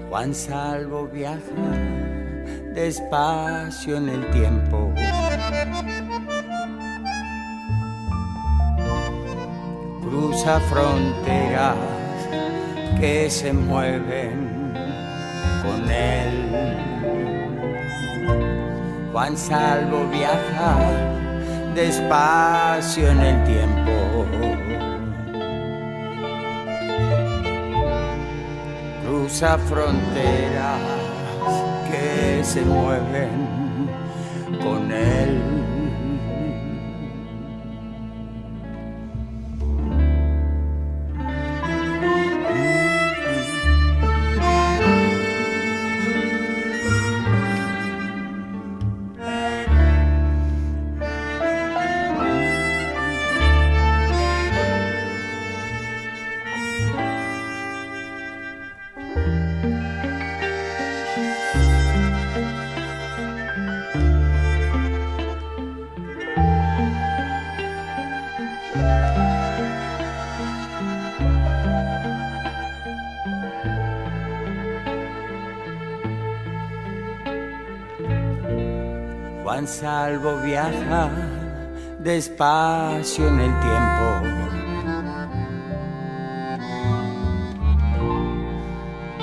[0.09, 1.67] Juan Salvo viaja
[2.73, 4.93] despacio en el tiempo.
[10.01, 11.77] Cruza fronteras
[12.99, 14.73] que se mueven
[15.63, 16.33] con él.
[19.13, 20.75] Juan Salvo viaja
[21.73, 23.76] despacio en el tiempo.
[29.37, 30.81] Cruza fronteras
[31.87, 33.46] que se mueven
[79.57, 81.09] Juan Salvo viaja
[81.97, 84.05] despacio en el tiempo.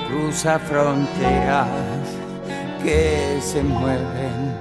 [0.09, 1.69] Cruza fronteras
[2.83, 4.57] que se mueven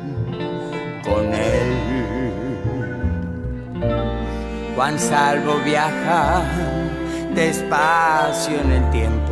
[1.02, 1.72] con él.
[4.76, 6.40] Juan Salvo viaja
[7.34, 9.23] despacio en el tiempo.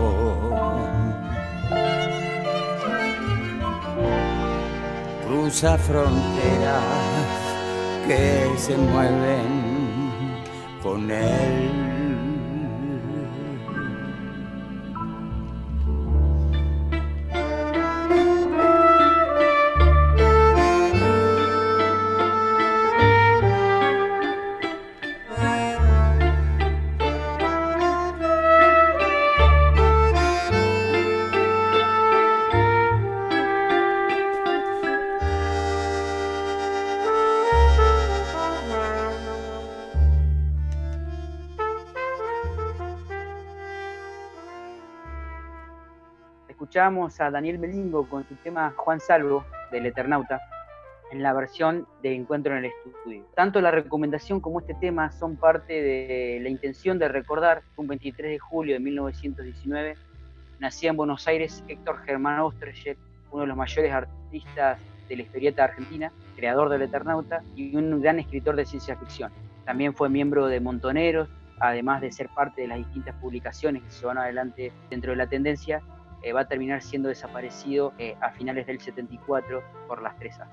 [5.53, 6.83] Cruza fronteras
[8.09, 9.51] que se mueven
[10.83, 11.42] con él.
[46.83, 50.41] Escuchamos a Daniel Melingo con su tema Juan Salvo del Eternauta
[51.13, 53.25] en la versión de Encuentro en el Estudio.
[53.37, 57.87] Tanto la recomendación como este tema son parte de la intención de recordar que un
[57.87, 59.95] 23 de julio de 1919
[60.59, 62.99] nacía en Buenos Aires Héctor Germán Oesterheld,
[63.31, 68.19] uno de los mayores artistas de la historieta argentina, creador del Eternauta y un gran
[68.19, 69.31] escritor de ciencia ficción.
[69.65, 71.29] También fue miembro de Montoneros,
[71.61, 75.29] además de ser parte de las distintas publicaciones que se van adelante dentro de la
[75.29, 75.81] tendencia,
[76.23, 80.47] eh, va a terminar siendo desaparecido eh, a finales del 74 por las 3A.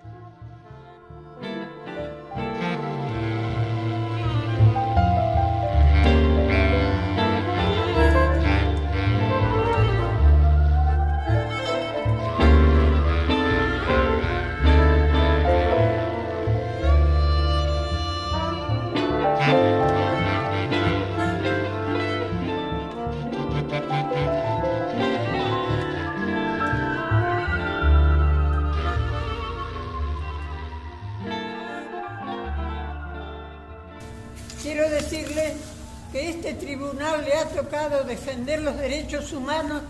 [37.00, 39.82] Le ha tocado defender los derechos humanos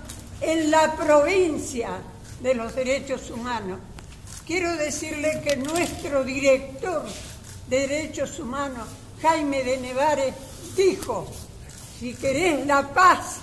[0.41, 1.89] en la provincia
[2.39, 3.79] de los derechos humanos.
[4.45, 7.03] Quiero decirle que nuestro director
[7.67, 8.87] de derechos humanos,
[9.21, 10.35] Jaime de Nevares,
[10.75, 11.27] dijo,
[11.99, 13.37] si querés la paz,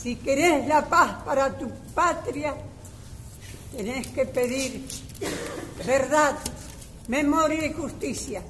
[0.00, 2.54] si querés la paz para tu patria,
[3.74, 4.84] tenés que pedir
[5.86, 6.36] verdad,
[7.08, 8.42] memoria y justicia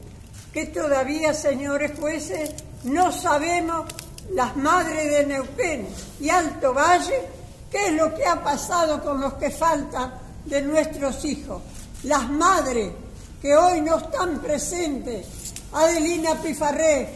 [0.52, 2.50] que todavía, señores jueces,
[2.84, 3.86] no sabemos
[4.32, 5.88] las madres de Neuquén
[6.20, 7.28] y Alto Valle
[7.70, 10.14] qué es lo que ha pasado con los que faltan
[10.44, 11.62] de nuestros hijos.
[12.04, 12.92] Las madres
[13.40, 15.26] que hoy no están presentes,
[15.72, 17.08] Adelina Pifarré,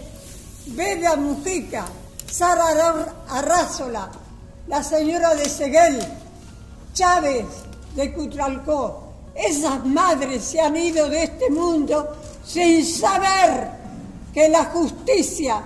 [0.69, 1.85] Bebia Mujica,
[2.31, 4.11] Sara Arrázola,
[4.67, 5.99] la señora de Seguel,
[6.93, 7.45] Chávez,
[7.95, 9.03] de Cutralcó.
[9.35, 13.76] Esas madres se han ido de este mundo sin saber
[14.37, 15.63] que la justicia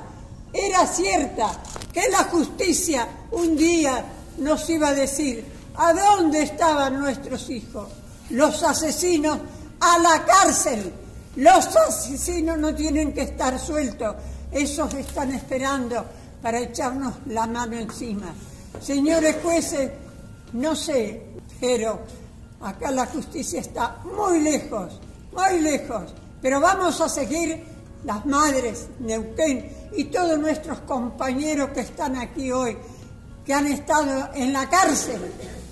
[0.52, 1.60] era cierta,
[1.92, 4.04] que la justicia un día
[4.38, 5.44] nos iba a decir
[5.74, 7.88] a dónde estaban nuestros hijos.
[8.30, 9.40] Los asesinos
[9.80, 10.92] a la cárcel.
[11.34, 14.14] Los asesinos no tienen que estar sueltos.
[14.52, 16.04] Esos están esperando
[16.40, 18.32] para echarnos la mano encima.
[18.80, 19.90] Señores jueces,
[20.52, 21.20] no sé,
[21.58, 21.98] pero
[22.60, 25.00] acá la justicia está muy lejos,
[25.32, 26.14] muy lejos.
[26.40, 32.76] Pero vamos a seguir las madres, Neuquén y todos nuestros compañeros que están aquí hoy,
[33.44, 35.20] que han estado en la cárcel.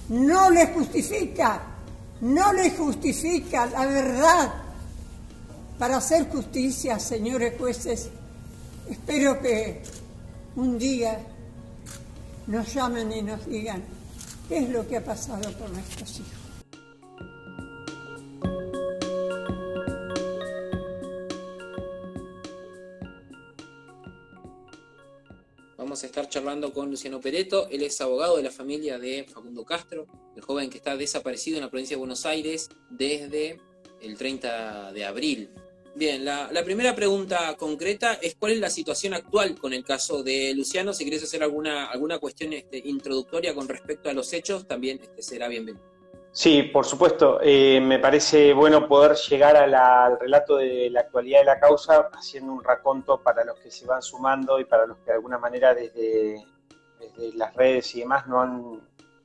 [0.09, 1.63] No les justifica,
[2.21, 4.55] no les justifica la verdad.
[5.79, 8.09] Para hacer justicia, señores jueces,
[8.91, 9.83] espero que
[10.57, 11.21] un día
[12.49, 13.85] nos llamen y nos digan
[14.49, 16.38] qué es lo que ha pasado con nuestros hijos.
[25.79, 29.65] Vamos a estar charlando con Luciano Pereto, él es abogado de la familia de Facundo
[29.65, 33.61] Castro, el joven que está desaparecido en la provincia de Buenos Aires desde
[34.01, 35.51] el 30 de abril.
[35.95, 40.53] Bien, la, primera pregunta concreta es cuál es la situación actual con el caso de
[40.53, 40.93] Luciano.
[40.93, 45.23] Si querés hacer alguna, alguna cuestión este, introductoria con respecto a los hechos, también este,
[45.23, 45.98] será bienvenido.
[46.31, 47.41] Sí, por supuesto.
[47.43, 52.53] Eh, me parece bueno poder llegar al relato de la actualidad de la causa haciendo
[52.53, 55.75] un raconto para los que se van sumando y para los que de alguna manera
[55.75, 56.45] desde,
[56.99, 58.81] desde las redes y demás no han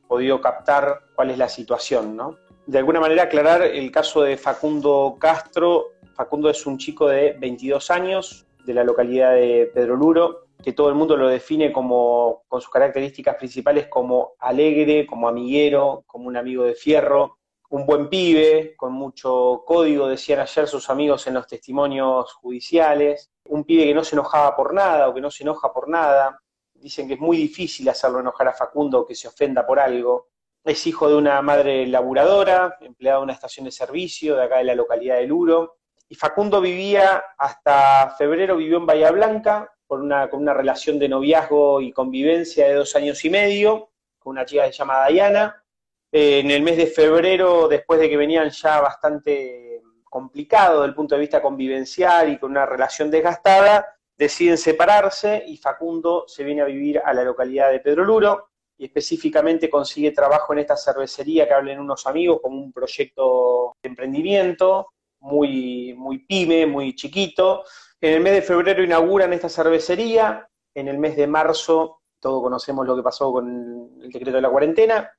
[0.08, 2.38] podido captar cuál es la situación, ¿no?
[2.66, 7.90] De alguna manera aclarar el caso de Facundo Castro Facundo es un chico de 22
[7.90, 12.62] años de la localidad de Pedro Luro, que todo el mundo lo define como, con
[12.62, 17.38] sus características principales como alegre, como amiguero, como un amigo de fierro,
[17.70, 23.64] un buen pibe, con mucho código, decían ayer sus amigos en los testimonios judiciales, un
[23.64, 26.40] pibe que no se enojaba por nada o que no se enoja por nada.
[26.74, 30.28] Dicen que es muy difícil hacerlo enojar a Facundo que se ofenda por algo.
[30.64, 34.66] Es hijo de una madre laburadora, empleada de una estación de servicio de acá de
[34.66, 40.28] la localidad de Luro, y Facundo vivía hasta febrero, vivió en Bahía Blanca, con una,
[40.28, 44.66] con una relación de noviazgo y convivencia de dos años y medio, con una chica
[44.66, 45.64] que se llama Diana.
[46.12, 50.96] Eh, en el mes de febrero, después de que venían ya bastante complicado desde el
[50.96, 53.86] punto de vista convivencial y con una relación desgastada,
[54.18, 58.86] deciden separarse y Facundo se viene a vivir a la localidad de Pedro Luro y
[58.86, 64.88] específicamente consigue trabajo en esta cervecería que hablen unos amigos como un proyecto de emprendimiento
[65.20, 67.64] muy, muy pyme, muy chiquito.
[68.04, 70.46] En el mes de febrero inauguran esta cervecería,
[70.76, 74.50] en el mes de marzo, todos conocemos lo que pasó con el decreto de la
[74.50, 75.10] cuarentena,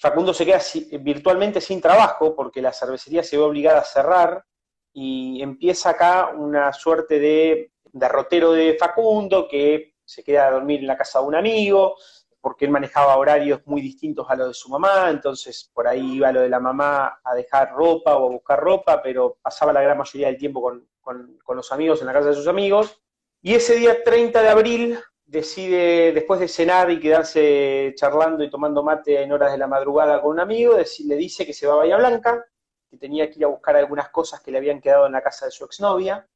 [0.00, 0.60] Facundo se queda
[1.00, 4.44] virtualmente sin trabajo porque la cervecería se ve obligada a cerrar
[4.92, 10.86] y empieza acá una suerte de derrotero de Facundo que se queda a dormir en
[10.86, 11.96] la casa de un amigo,
[12.40, 16.30] porque él manejaba horarios muy distintos a los de su mamá, entonces por ahí iba
[16.30, 19.98] lo de la mamá a dejar ropa o a buscar ropa, pero pasaba la gran
[19.98, 23.00] mayoría del tiempo con, los amigos en la casa de sus amigos.
[23.40, 28.82] Y ese día 30 de abril decide, después de cenar y quedarse charlando y tomando
[28.82, 31.76] mate en horas de la madrugada con un amigo, le dice que se va a
[31.76, 32.44] Bahía Blanca,
[32.90, 35.44] que tenía que ir a buscar algunas cosas que le habían quedado en la casa
[35.44, 36.26] de su exnovia,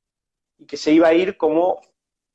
[0.58, 1.80] y que se iba a ir como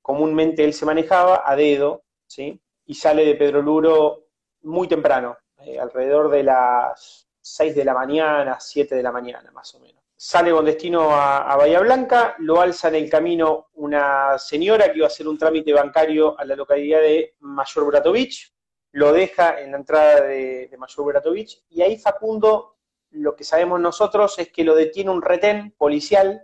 [0.01, 2.59] comúnmente él se manejaba, a dedo, ¿sí?
[2.85, 4.27] y sale de Pedro Luro
[4.61, 9.75] muy temprano, eh, alrededor de las 6 de la mañana, 7 de la mañana más
[9.75, 10.07] o menos.
[10.20, 15.05] Sale con destino a, Bahía Blanca, lo alza en el camino una señora que iba
[15.05, 18.51] a hacer un trámite bancario a la localidad de Mayor Bratovich,
[18.93, 22.78] lo deja en la entrada de, Mayor Bratovich y ahí Facundo,
[23.11, 26.41] lo que sabemos nosotros es que lo detiene un retén policial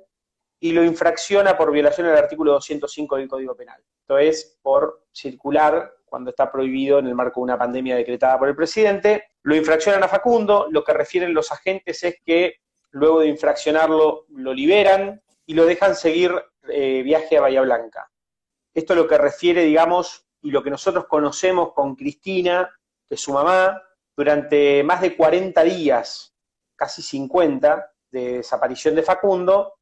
[0.60, 3.84] y lo infracciona por violación del artículo 205 del Código Penal.
[4.02, 8.50] Esto es por circular cuando está prohibido en el marco de una pandemia decretada por
[8.50, 9.32] el presidente.
[9.42, 12.58] Lo infraccionan a Facundo, lo que refieren los agentes es que
[12.94, 16.32] luego de infraccionarlo lo liberan y lo dejan seguir
[16.70, 18.10] eh, viaje a Bahía Blanca.
[18.74, 22.70] Esto es lo que refiere, digamos, y lo que nosotros conocemos con Cristina,
[23.08, 23.82] que es su mamá,
[24.16, 26.34] durante más de 40 días,
[26.76, 29.74] casi 50, de desaparición de Facundo,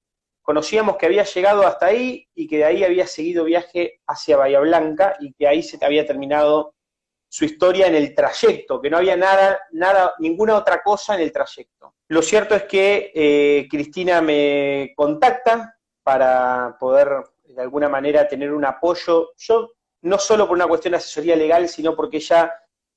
[0.41, 4.59] conocíamos que había llegado hasta ahí y que de ahí había seguido viaje hacia Bahía
[4.62, 6.76] Blanca y que ahí se había terminado
[7.32, 11.32] su historia en el trayecto, que no había nada, nada, ninguna otra cosa en el
[11.32, 11.96] trayecto.
[12.10, 18.66] Lo cierto es que eh, Cristina me contacta para poder de alguna manera tener un
[18.66, 19.72] apoyo, yo
[20.02, 22.52] no solo por una cuestión de asesoría legal, sino porque ella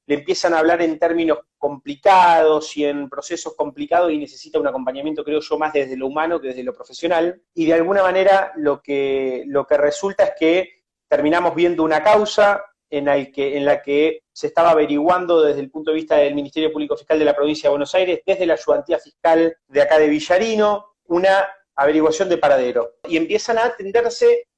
[0.04, 5.22] le empiezan a hablar en términos complicados y en procesos complicados y necesita un acompañamiento,
[5.22, 7.40] creo yo, más desde lo humano que desde lo profesional.
[7.54, 10.68] Y de alguna manera lo que, lo que resulta es que
[11.08, 12.64] terminamos viendo una causa
[12.98, 16.72] en, el que, la que se estaba averiguando desde el punto de vista del Ministerio
[16.72, 20.08] Público Fiscal de la provincia de Buenos Aires, desde la ayudantía fiscal de acá de
[20.08, 22.94] Villarino, una averiguación de paradero.
[23.08, 24.48] Y empiezan a atenderse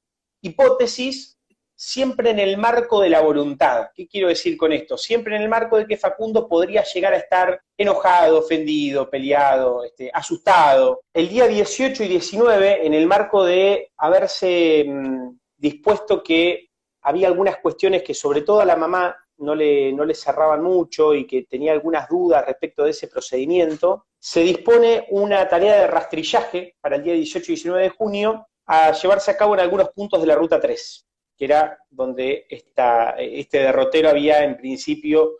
[0.41, 1.37] hipótesis
[1.77, 3.89] siempre en el marco de la voluntad.
[3.93, 4.97] ¿Qué quiero decir con esto?
[4.97, 10.09] Siempre en el marco de que Facundo podría llegar a estar enojado, ofendido, peleado, este,
[10.11, 11.01] asustado.
[11.13, 16.66] El día 18 y 19, en el marco de haberse mm, dispuesto que
[17.07, 21.13] había algunas cuestiones que sobre todo a la mamá no le, no le cerraban mucho
[21.13, 26.75] y que tenía algunas dudas respecto de ese procedimiento, se dispone una tarea de rastrillaje
[26.81, 30.19] para el día 18 y 19 de junio a llevarse a cabo en algunos puntos
[30.19, 35.37] de la Ruta 3 que era donde esta, este derrotero había en principio,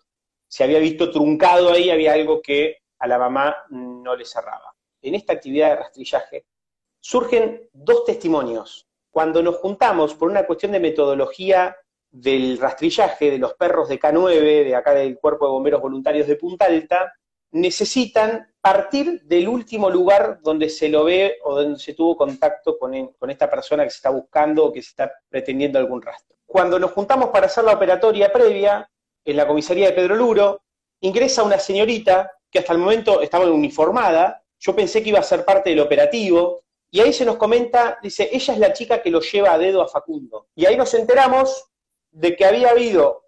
[0.48, 4.76] se había visto truncado ahí, había algo que a la mamá no le cerraba.
[5.02, 6.46] En esta actividad de rastrillaje
[7.00, 8.87] surgen dos testimonios.
[9.18, 11.76] Cuando nos juntamos por una cuestión de metodología
[12.12, 16.36] del rastrillaje de los perros de K9, de acá del Cuerpo de Bomberos Voluntarios de
[16.36, 17.12] Punta Alta,
[17.50, 22.94] necesitan partir del último lugar donde se lo ve o donde se tuvo contacto con,
[22.94, 26.38] esta persona que se está buscando o que se está pretendiendo algún rastro.
[26.46, 28.88] Cuando nos juntamos para hacer la operatoria previa,
[29.26, 30.62] en la comisaría de Pedro Luro,
[31.02, 35.44] ingresa una señorita que hasta el momento estaba uniformada, yo pensé que iba a ser
[35.44, 39.20] parte del operativo, y ahí se nos comenta, dice, ella es la chica que lo
[39.20, 40.48] lleva a dedo a Facundo.
[40.56, 41.66] Y ahí nos enteramos
[42.12, 43.26] de que había habido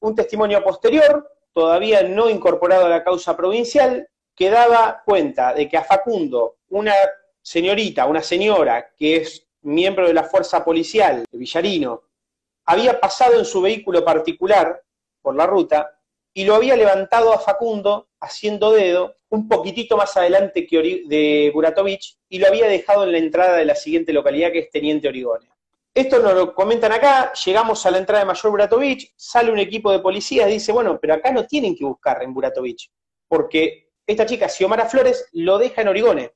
[0.00, 5.78] un testimonio posterior todavía no incorporado a la causa provincial, que daba cuenta de que
[5.78, 6.92] a Facundo, una
[7.40, 12.02] señorita, una señora que es miembro de la fuerza policial de Villarino,
[12.66, 14.82] había pasado en su vehículo particular
[15.22, 15.98] por la ruta
[16.34, 22.18] y lo había levantado a Facundo haciendo dedo un poquitito más adelante que de Buratovich
[22.28, 25.48] y lo había dejado en la entrada de la siguiente localidad que es Teniente Origone.
[25.94, 29.90] Esto nos lo comentan acá, llegamos a la entrada de Mayor Buratovich, sale un equipo
[29.90, 32.90] de policías, dice, bueno, pero acá no tienen que buscar en Buratovich,
[33.28, 36.32] porque esta chica, Xiomara Flores, lo deja en Origone.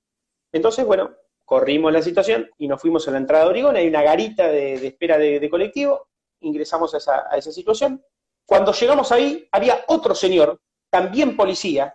[0.53, 4.03] Entonces, bueno, corrimos la situación y nos fuimos a la entrada de Origone, hay una
[4.03, 6.09] garita de, espera de, colectivo,
[6.40, 8.03] ingresamos a esa, a esa situación.
[8.46, 11.94] Cuando llegamos ahí, había otro señor, también policía,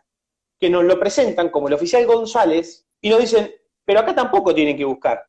[0.60, 3.54] que nos lo presentan como el oficial González y nos dicen,
[3.84, 5.24] pero acá tampoco tienen que buscar.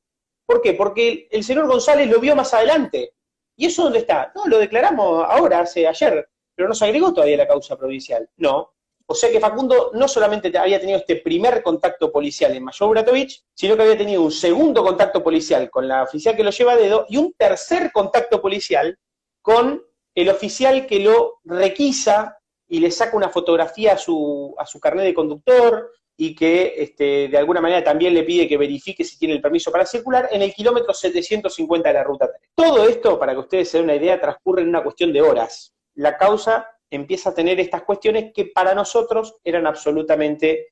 [0.46, 0.74] ¿Por qué?
[0.74, 3.14] Porque el, señor González lo vio más adelante.
[3.56, 4.32] ¿Y eso dónde está?
[4.34, 8.28] No, lo declaramos ahora, hace ayer, pero no se agregó todavía la causa provincial.
[8.36, 8.72] No.
[9.08, 13.44] O sea que Facundo no solamente había tenido este primer contacto policial en Mayor Bratovich,
[13.54, 16.76] sino que había tenido un segundo contacto policial con la oficial que lo lleva a
[16.76, 18.98] dedo y un tercer contacto policial
[19.42, 22.35] con el oficial que lo requisa
[22.68, 27.28] y le saca una fotografía a su, a su carnet de conductor, y que este,
[27.28, 30.42] de alguna manera también le pide que verifique si tiene el permiso para circular en
[30.42, 32.50] el kilómetro 750 de la ruta 3.
[32.54, 35.74] Todo esto, para que ustedes se den una idea, transcurre en una cuestión de horas.
[35.94, 40.68] La causa empieza a tener estas cuestiones que para nosotros eran absolutamente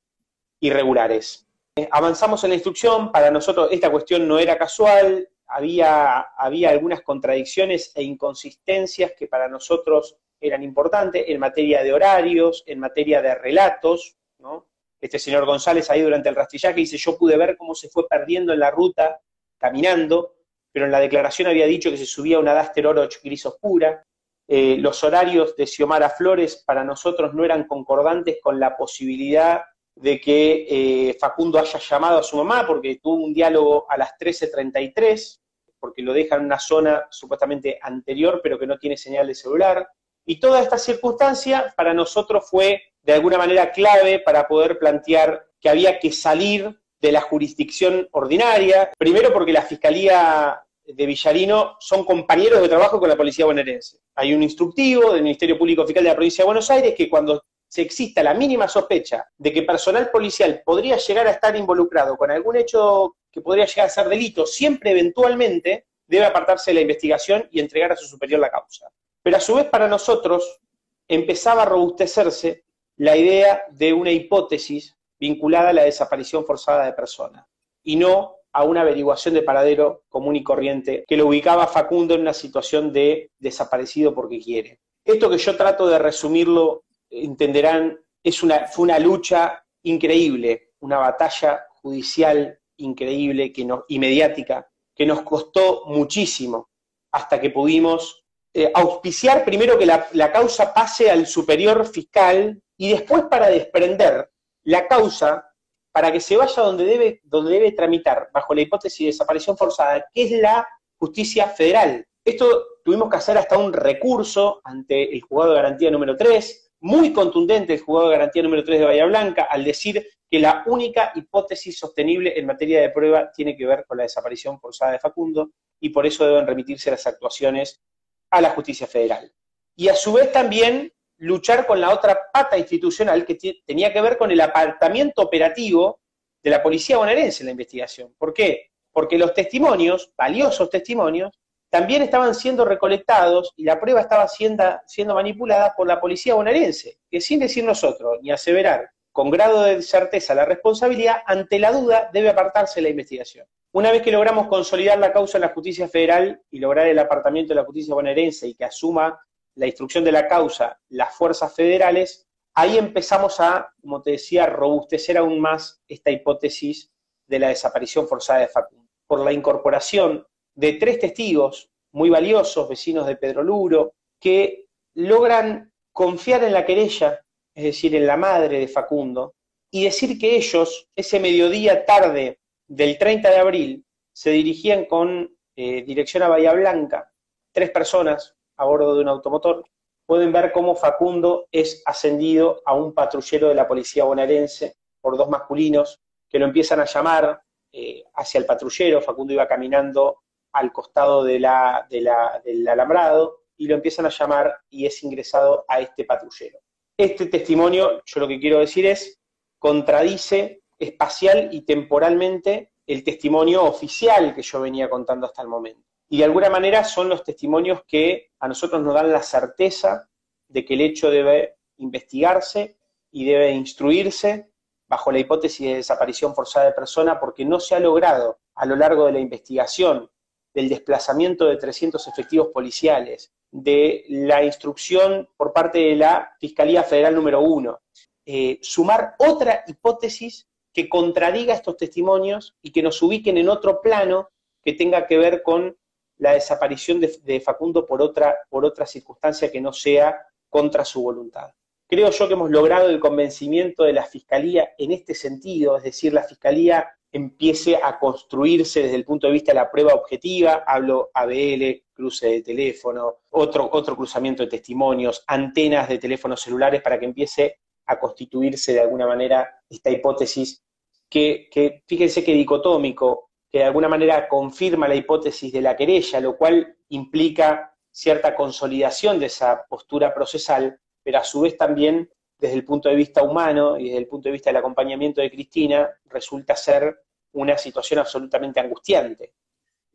[0.59, 1.47] irregulares.
[1.75, 7.01] Eh, avanzamos en la instrucción, para nosotros esta cuestión no era casual, había, había algunas
[7.01, 10.17] contradicciones e inconsistencias que para nosotros
[10.47, 14.67] eran importantes en materia de horarios, en materia de relatos, ¿no?
[15.05, 18.53] este señor González ahí durante el rastrillaje dice, yo pude ver cómo se fue perdiendo
[18.53, 19.19] en la ruta
[19.57, 20.35] caminando,
[20.71, 24.05] pero en la declaración había dicho que se subía una Duster Oroch gris oscura.
[24.47, 29.63] Eh, los horarios de Xiomara Flores para nosotros no eran concordantes con la posibilidad
[29.95, 34.11] de que eh, Facundo haya llamado a su mamá, porque tuvo un diálogo a las
[34.19, 35.39] 13.33,
[35.79, 39.87] porque lo deja en una zona supuestamente anterior, pero que no tiene señal de celular.
[40.25, 45.69] Y toda esta circunstancia para nosotros fue de alguna manera clave para poder plantear que
[45.69, 52.61] había que salir de la jurisdicción ordinaria, primero porque la Fiscalía de Villarino son compañeros
[52.61, 53.99] de trabajo con la Policía bonaerense.
[54.15, 57.43] Hay un instructivo del Ministerio Público Fiscal de la Provincia de Buenos Aires que cuando
[57.67, 62.31] se exista la mínima sospecha de que personal policial podría llegar a estar involucrado con
[62.31, 67.47] algún hecho que podría llegar a ser delito, siempre eventualmente debe apartarse de la investigación
[67.51, 68.87] y entregar a su superior la causa.
[69.25, 70.59] Pero a su vez para nosotros
[71.07, 72.63] empezaba a robustecerse
[72.97, 77.43] la idea de una hipótesis vinculada a la desaparición forzada de personas
[77.81, 82.21] y no a una averiguación de paradero común y corriente que lo ubicaba Facundo en
[82.21, 84.79] una situación de desaparecido porque quiere.
[85.03, 91.65] Esto que yo trato de resumirlo, entenderán, es una, fue una lucha increíble, una batalla
[91.81, 96.69] judicial increíble que y mediática que nos costó muchísimo
[97.11, 98.24] hasta que pudimos
[98.57, 104.29] eh, auspiciar primero que la, causa pase al superior fiscal y después para desprender
[104.63, 105.45] la causa
[105.91, 110.05] para que se vaya donde debe, donde debe tramitar, bajo la hipótesis de desaparición forzada,
[110.13, 110.65] que es la
[110.97, 112.07] justicia federal.
[112.23, 117.11] Esto tuvimos que hacer hasta un recurso ante el juzgado de garantía número 3, muy
[117.11, 121.11] contundente el juzgado de garantía número 3 de Bahía Blanca, al decir que la única
[121.13, 125.51] hipótesis sostenible en materia de prueba tiene que ver con la desaparición forzada de Facundo
[125.77, 127.81] y por eso deben remitirse las actuaciones
[128.29, 129.31] a la justicia federal.
[129.75, 134.17] Y a su vez también luchar con la otra pata institucional que tenía que ver
[134.17, 135.99] con el apartamiento operativo
[136.43, 138.13] de la policía bonaerense en la investigación.
[138.17, 138.71] ¿Por qué?
[138.91, 145.15] Porque los testimonios, valiosos testimonios, también estaban siendo recolectados y la prueba estaba siendo, siendo
[145.15, 150.35] manipulada por la policía bonaerense, que sin decir nosotros ni aseverar con grado de certeza
[150.35, 153.47] la responsabilidad, ante la duda debe apartarse la investigación.
[153.75, 157.49] Una vez que logramos consolidar la causa en la justicia federal y lograr el apartamiento
[157.49, 159.19] de la justicia bonaerense y que asuma
[159.55, 165.17] la instrucción de la causa las fuerzas federales, ahí empezamos a, como te decía, robustecer
[165.17, 166.89] aún más esta hipótesis
[167.27, 168.87] de la desaparición forzada de Facundo.
[169.07, 176.45] Por la incorporación de tres testigos muy valiosos, vecinos de Pedro Luro, que logran confiar
[176.45, 179.33] en la querella, es decir, en la madre de Facundo,
[179.69, 185.83] y decir que ellos, ese mediodía tarde del 30 de abril, se dirigían con eh,
[185.83, 187.11] dirección a Bahía Blanca,
[187.51, 189.65] tres personas, a bordo de un automotor,
[190.05, 195.29] pueden ver cómo Facundo es ascendido a un patrullero de la policía bonaerense por dos
[195.29, 197.41] masculinos que lo empiezan a llamar
[197.71, 199.01] eh, hacia el patrullero.
[199.01, 204.85] Facundo iba caminando al costado de la, del alambrado y lo empiezan a llamar y
[204.85, 206.59] es ingresado a este patrullero.
[206.97, 209.19] Este testimonio, yo lo que quiero decir es,
[209.59, 215.81] contradice espacial y temporalmente el testimonio oficial que yo venía contando hasta el momento.
[216.07, 220.07] Y de alguna manera son los testimonios que a nosotros nos dan la certeza
[220.47, 222.77] de que el hecho debe investigarse
[223.11, 224.51] y debe instruirse
[224.87, 228.75] bajo la hipótesis de desaparición forzada de persona porque no se ha logrado a lo
[228.75, 230.09] largo de la investigación
[230.53, 237.15] del desplazamiento de 300 efectivos policiales, de la instrucción por parte de la Fiscalía Federal
[237.15, 237.79] número 1,
[238.25, 244.29] eh, sumar otra hipótesis que contradiga estos testimonios y que nos ubiquen en otro plano
[244.61, 245.77] que tenga que ver con
[246.17, 251.51] la desaparición de, Facundo por otra, por circunstancia que no sea contra su voluntad.
[251.87, 256.11] Creo yo que hemos logrado el convencimiento de la Fiscalía en este sentido, es decir,
[256.11, 261.09] la Fiscalía empiece a construirse desde el punto de vista de la prueba objetiva, hablo
[261.13, 267.05] ABL, cruce de teléfono, otro, otro cruzamiento de testimonios, antenas de teléfonos celulares para que
[267.05, 270.64] empiece a constituirse de alguna manera esta hipótesis
[271.09, 276.37] que, fíjense que dicotómico, que de alguna manera confirma la hipótesis de la querella, lo
[276.37, 282.65] cual implica cierta consolidación de esa postura procesal, pero a su vez también desde el
[282.65, 286.55] punto de vista humano y desde el punto de vista del acompañamiento de Cristina, resulta
[286.55, 289.33] ser una situación absolutamente angustiante.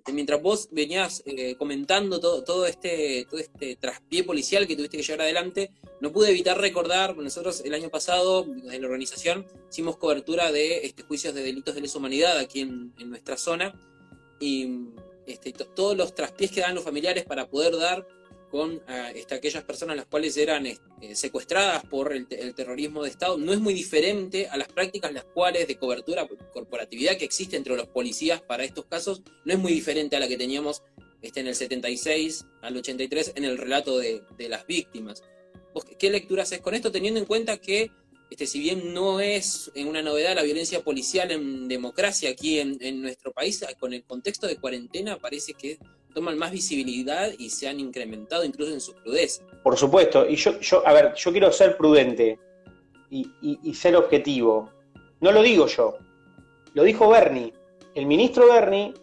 [0.00, 4.96] Este, mientras vos venías eh, comentando todo, todo, este, todo este traspié policial que tuviste
[4.96, 9.98] que llevar adelante, no pude evitar recordar, nosotros el año pasado, desde la organización, hicimos
[9.98, 13.78] cobertura de este, juicios de delitos de lesa humanidad aquí en, nuestra zona,
[14.40, 14.86] y
[15.26, 18.08] este, todos los traspiés que dan los familiares para poder dar
[18.50, 18.82] con
[19.14, 23.60] este, aquellas personas las cuales eran este, secuestradas por el, terrorismo de Estado, no es
[23.60, 28.42] muy diferente a las prácticas las cuales de cobertura, corporatividad que existe entre los policías
[28.42, 30.82] para estos casos, no es muy diferente a la que teníamos
[31.22, 35.22] este, en el 76 al 83 en el relato de, las víctimas.
[35.98, 37.90] qué lectura haces con esto, teniendo en cuenta que
[38.30, 43.02] este, si bien no es una novedad la violencia policial en democracia aquí en, en
[43.02, 45.78] nuestro país, con el contexto de cuarentena parece que
[46.10, 49.42] toman más visibilidad y se han incrementado incluso en su crudeza.
[49.62, 52.38] Por supuesto, y yo, yo a ver, yo quiero ser prudente
[53.10, 54.70] y, ser objetivo.
[55.20, 55.98] No lo digo yo,
[56.74, 57.52] lo dijo Bernie.
[57.94, 58.94] El ministro Bernie,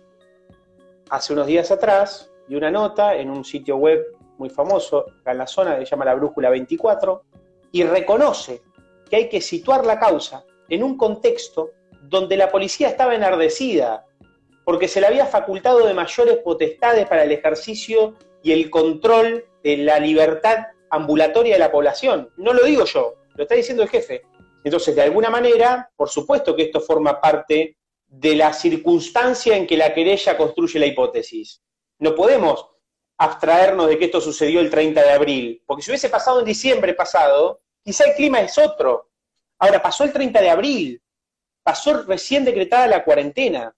[1.10, 5.48] hace unos días atrás, dio una nota en un sitio web muy famoso, en la
[5.48, 7.24] zona, que se llama La Brújula 24,
[7.72, 8.62] y reconoce
[9.10, 11.72] que hay que situar la causa en un contexto
[12.04, 14.06] donde la policía estaba enardecida,
[14.68, 19.78] porque se le había facultado de mayores potestades para el ejercicio y el control de
[19.78, 20.58] la libertad
[20.90, 22.34] ambulatoria de la población.
[22.36, 24.24] No lo digo yo, lo está diciendo el jefe.
[24.66, 29.78] Entonces, de alguna manera, por supuesto que esto forma parte de la circunstancia en que
[29.78, 31.62] la querella construye la hipótesis.
[32.00, 32.68] No podemos
[33.18, 36.94] abstraernos de que esto sucedió el 30 de abril, porque si hubiese pasado en diciembre
[36.94, 39.12] pasado, quizá el clima es otro.
[39.60, 41.02] Ahora, pasó el 30 de abril,
[41.64, 43.74] pasó recién decretada la cuarentena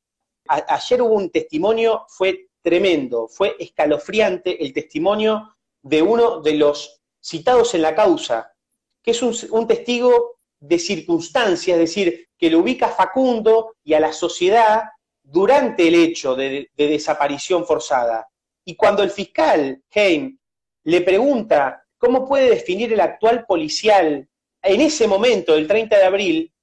[0.50, 7.74] ayer hubo un testimonio, fue tremendo, fue escalofriante el testimonio de uno de los citados
[7.76, 8.54] en la causa,
[9.02, 14.00] que es un, testigo de circunstancia, es decir, que lo ubica a Facundo y a
[14.00, 14.84] la sociedad
[15.24, 18.28] durante el hecho de, de desaparición forzada.
[18.66, 20.38] Y cuando el fiscal Heim
[20.84, 24.28] le pregunta cómo puede definir el actual policial
[24.62, 26.54] en ese momento, el 30 de abril,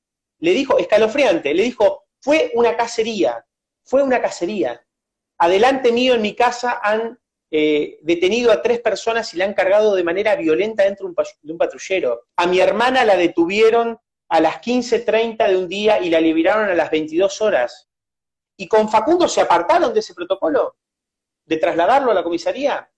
[0.40, 3.45] le dijo, escalofriante, le dijo, fue una cacería,
[3.86, 4.84] fue una cacería.
[5.38, 7.18] Adelante mío en mi casa han
[7.50, 11.08] eh, detenido a tres personas y la han cargado de manera violenta dentro
[11.42, 12.26] de un patrullero.
[12.36, 16.74] A mi hermana la detuvieron a las 15.30 de un día y la liberaron a
[16.74, 17.88] las 22 horas.
[18.56, 20.76] ¿Y con Facundo se apartaron de ese protocolo?
[21.44, 22.90] ¿De trasladarlo a la comisaría?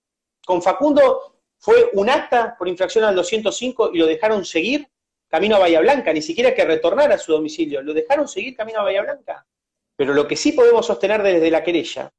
[0.47, 4.89] Con Facundo fue un acta por infracción al 205 y lo dejaron seguir
[5.28, 8.80] camino a Bahía Blanca, ni siquiera que retornar a su domicilio, lo dejaron seguir camino
[8.80, 9.47] a Bahía Blanca.
[9.99, 12.14] Pero lo que sí podemos sostener desde la querella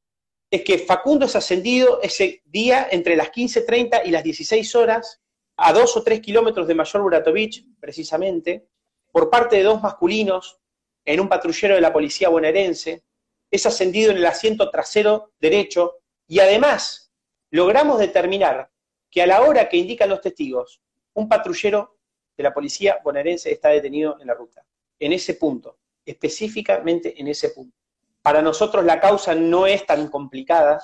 [0.52, 5.22] es que Facundo es ascendido ese día entre las 15.30 y las 16 horas,
[5.56, 8.68] a dos o tres kilómetros de Mayor Buratovich, precisamente,
[9.14, 10.60] por parte de dos masculinos
[11.06, 13.06] en un patrullero de la policía bonaerense,
[13.50, 17.14] es ascendido en el asiento trasero derecho y además
[17.50, 18.70] logramos determinar
[19.10, 20.82] que a la hora que indican los testigos,
[21.14, 21.98] un patrullero
[22.36, 24.66] de la policía bonaerense está detenido en la ruta,
[25.00, 25.79] en ese punto,
[26.10, 27.78] específicamente en ese punto.
[28.22, 30.84] Para nosotros la causa no es tan complicada,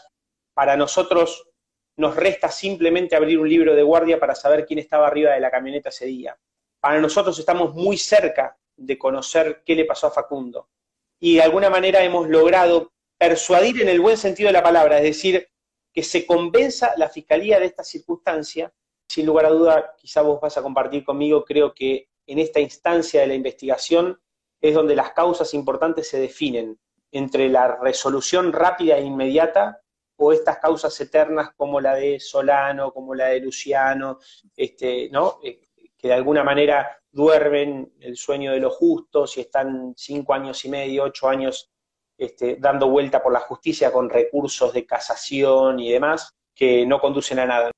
[0.53, 1.49] para nosotros
[1.97, 5.51] nos resta simplemente abrir un libro de guardia para saber quién estaba arriba de la
[5.51, 6.37] camioneta ese día.
[6.79, 10.69] Para nosotros estamos muy cerca de conocer qué le pasó a Facundo.
[11.19, 15.03] Y de alguna manera hemos logrado persuadir en el buen sentido de la palabra, es
[15.03, 15.47] decir,
[15.93, 18.71] que se convenza la Fiscalía de esta circunstancia.
[19.07, 23.21] Sin lugar a duda, quizá vos vas a compartir conmigo, creo que en esta instancia
[23.21, 24.19] de la investigación
[24.61, 26.79] es donde las causas importantes se definen
[27.11, 29.81] entre la resolución rápida e inmediata
[30.17, 34.19] o estas causas eternas como la de Solano, como la de Luciano,
[34.55, 35.39] este, ¿no?
[35.43, 35.61] Eh,
[35.97, 40.69] que de alguna manera duermen el sueño de los justos y están cinco años y
[40.69, 41.71] medio, ocho años
[42.17, 47.39] este, dando vuelta por la justicia con recursos de casación y demás que no conducen
[47.39, 47.71] a nada.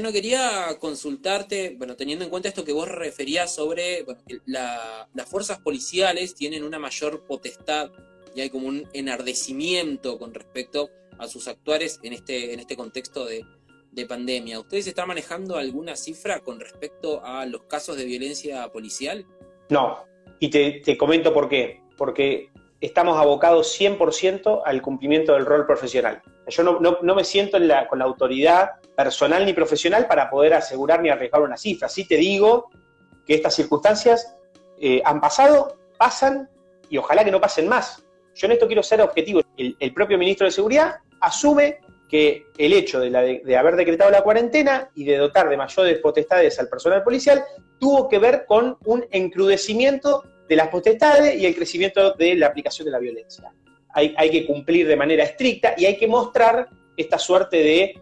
[0.00, 4.04] No quería consultarte, bueno, teniendo en cuenta esto que vos referías sobre
[4.46, 7.90] las fuerzas policiales tienen una mayor potestad
[8.34, 13.24] y hay como un enardecimiento con respecto a sus actuares en este, en este contexto
[13.26, 13.44] de,
[14.08, 14.58] pandemia.
[14.58, 19.26] ¿Ustedes están manejando alguna cifra con respecto a los casos de violencia policial?
[19.68, 20.04] No,
[20.38, 21.82] y te, comento por qué.
[21.98, 22.48] Porque
[22.80, 26.22] estamos abocados 100% al cumplimiento del rol profesional.
[26.48, 27.58] Yo no, me siento
[27.90, 31.88] con la autoridad personal ni profesional para poder asegurar ni arriesgar una cifra.
[31.88, 32.70] Sí te digo
[33.26, 34.36] que estas circunstancias
[34.80, 36.48] eh, han pasado, pasan
[36.88, 38.02] y ojalá que no pasen más.
[38.34, 39.42] Yo en esto quiero ser objetivo.
[39.56, 45.04] El, propio ministro de Seguridad asume que el hecho de, haber decretado la cuarentena y
[45.04, 47.44] de dotar de mayores potestades al personal policial
[47.78, 52.86] tuvo que ver con un encrudecimiento de las potestades y el crecimiento de la aplicación
[52.86, 53.52] de la violencia.
[53.92, 58.00] Hay, que cumplir de manera estricta y hay que mostrar esta suerte de...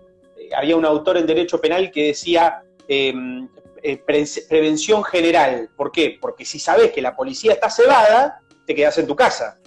[0.49, 3.49] Eh, había un autor en Derecho Penal que decía em,
[3.83, 5.71] eh, prevención general.
[5.77, 6.19] ¿Por qué?
[6.21, 9.59] Porque si sabes que la policía está cebada, te quedas en tu casa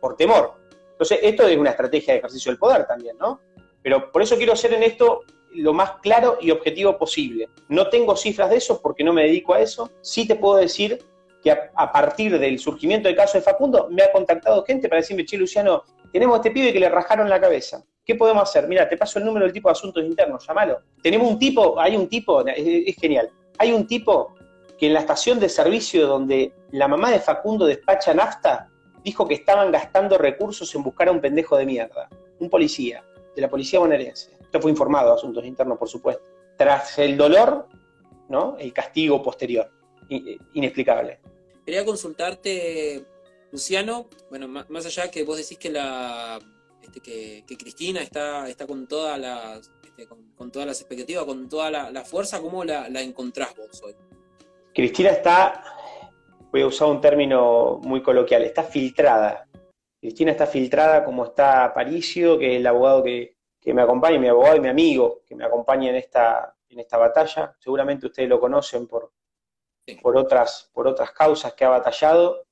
[0.00, 0.54] por temor.
[0.92, 3.40] Entonces, esto es una estrategia de ejercicio del poder también, ¿no?
[3.82, 5.22] Pero por eso quiero ser en esto
[5.52, 7.48] lo más claro y objetivo posible.
[7.68, 9.90] No tengo cifras de eso porque no me dedico a eso.
[10.02, 11.02] Sí te puedo decir
[11.42, 15.24] que a, partir del surgimiento del caso de Facundo me ha contactado gente para decirme,
[15.24, 17.82] che, Luciano, tenemos este pibe que le rajaron la cabeza.
[18.10, 18.66] ¿Qué podemos hacer?
[18.66, 20.80] Mira, te paso el número del tipo de asuntos internos, llámalo.
[21.00, 24.34] Tenemos un tipo, hay un tipo, es genial, hay un tipo
[24.76, 28.68] que en la estación de servicio donde la mamá de Facundo despacha nafta,
[29.04, 32.08] dijo que estaban gastando recursos en buscar a un pendejo de mierda,
[32.40, 33.04] un policía,
[33.36, 34.36] de la policía bonaerense.
[34.40, 36.24] Esto fue informado Asuntos Internos, por supuesto.
[36.58, 37.68] Tras el dolor,
[38.28, 38.56] ¿no?
[38.58, 39.70] El castigo posterior,
[40.08, 41.20] eh, inexplicable.
[41.64, 43.04] Quería consultarte,
[43.52, 46.40] Luciano, bueno, más allá que vos decís que la
[46.82, 51.70] este, que, Cristina está, está con todas las este, con, todas las expectativas, con toda
[51.70, 53.94] la, fuerza, ¿cómo la, la encontrás vos hoy?
[54.72, 55.64] Cristina está
[56.52, 59.46] voy a usar un término muy coloquial, está filtrada.
[60.00, 64.56] Cristina está filtrada como está Aparicio, que es el abogado que, me acompaña, mi abogado
[64.56, 67.54] y mi amigo que me acompaña en esta, en esta batalla.
[67.58, 69.12] Seguramente ustedes lo conocen por,
[70.02, 72.46] por, otras, por otras causas que ha batallado.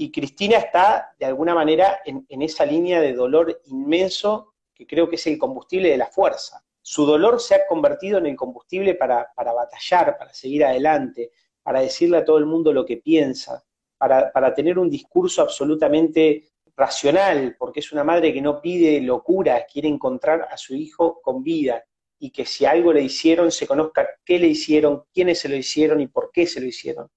[0.00, 5.16] Y Cristina está, de alguna manera, en, esa línea de dolor inmenso que creo que
[5.16, 6.64] es el combustible de la fuerza.
[6.80, 11.32] Su dolor se ha convertido en el combustible para, batallar, para seguir adelante,
[11.62, 13.62] para decirle a todo el mundo lo que piensa,
[13.98, 19.88] para, tener un discurso absolutamente racional, porque es una madre que no pide locuras, quiere
[19.88, 21.84] encontrar a su hijo con vida.
[22.18, 26.00] y que si algo le hicieron, se conozca qué le hicieron, quiénes se lo hicieron
[26.00, 27.10] y por qué se lo hicieron.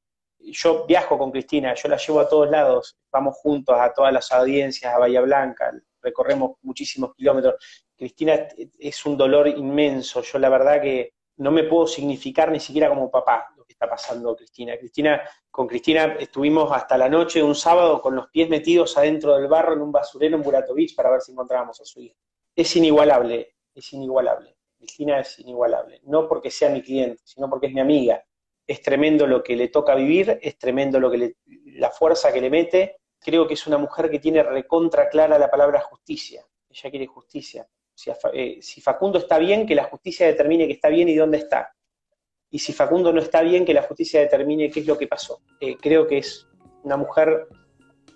[0.52, 4.32] Yo viajo con Cristina, yo la llevo a todos lados, vamos juntos a todas las
[4.32, 5.72] audiencias, a Bahía Blanca,
[6.02, 7.56] recorremos muchísimos kilómetros.
[7.96, 12.90] Cristina es un dolor inmenso, yo la verdad que no me puedo significar ni siquiera
[12.90, 14.78] como papá lo que está pasando Cristina.
[14.78, 19.36] Cristina, con Cristina estuvimos hasta la noche de un sábado con los pies metidos adentro
[19.36, 22.16] del barro en un basurero en Buratovich para ver si encontrábamos a su hija.
[22.56, 24.58] Es inigualable, es inigualable.
[24.78, 28.24] Cristina es inigualable, no porque sea mi cliente, sino porque es mi amiga.
[28.66, 31.36] Es tremendo lo que le toca vivir, es tremendo lo que le,
[31.66, 32.98] la fuerza que le mete.
[33.20, 36.46] Creo que es una mujer que tiene recontra clara la palabra justicia.
[36.70, 37.68] Ella quiere justicia.
[37.96, 41.74] Si, eh, Facundo está bien, que la justicia determine que está bien y dónde está.
[42.50, 45.42] Y si Facundo no está bien, que la justicia determine qué es lo que pasó.
[45.60, 46.48] Eh, creo que es
[46.84, 47.48] una mujer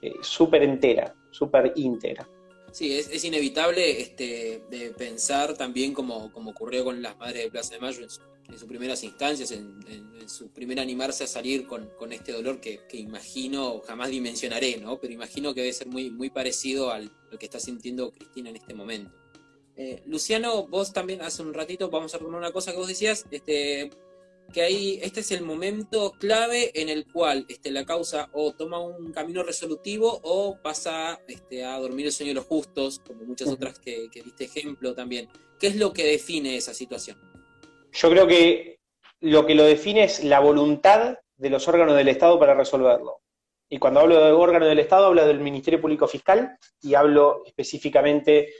[0.01, 2.27] eh, súper entera, súper íntegra.
[2.71, 7.81] Sí, es, inevitable este, de pensar también como, ocurrió con las madres de Plaza de
[7.81, 8.05] Mayo
[8.53, 9.77] sus primeras instancias, en,
[10.27, 14.99] su primer animarse a salir con, con este dolor que, que, imagino, jamás dimensionaré, ¿no?
[14.99, 18.57] Pero imagino que debe ser muy, muy parecido al, al que está sintiendo Cristina en
[18.57, 19.11] este momento.
[19.77, 23.25] Eh, Luciano, vos también hace un ratito, vamos a retomar una cosa que vos decías,
[23.29, 23.91] este,
[24.51, 28.79] que ahí este es el momento clave en el cual este, la causa o toma
[28.79, 33.49] un camino resolutivo o pasa este, a dormir el sueño de los justos, como muchas
[33.49, 35.29] otras que, que diste ejemplo también.
[35.59, 37.19] ¿Qué es lo que define esa situación?
[37.97, 38.77] Yo creo que
[39.21, 43.21] lo que lo define es la voluntad de los órganos del Estado para resolverlo.
[43.69, 48.53] Y cuando hablo de órganos del Estado, hablo del Ministerio Público Fiscal y hablo específicamente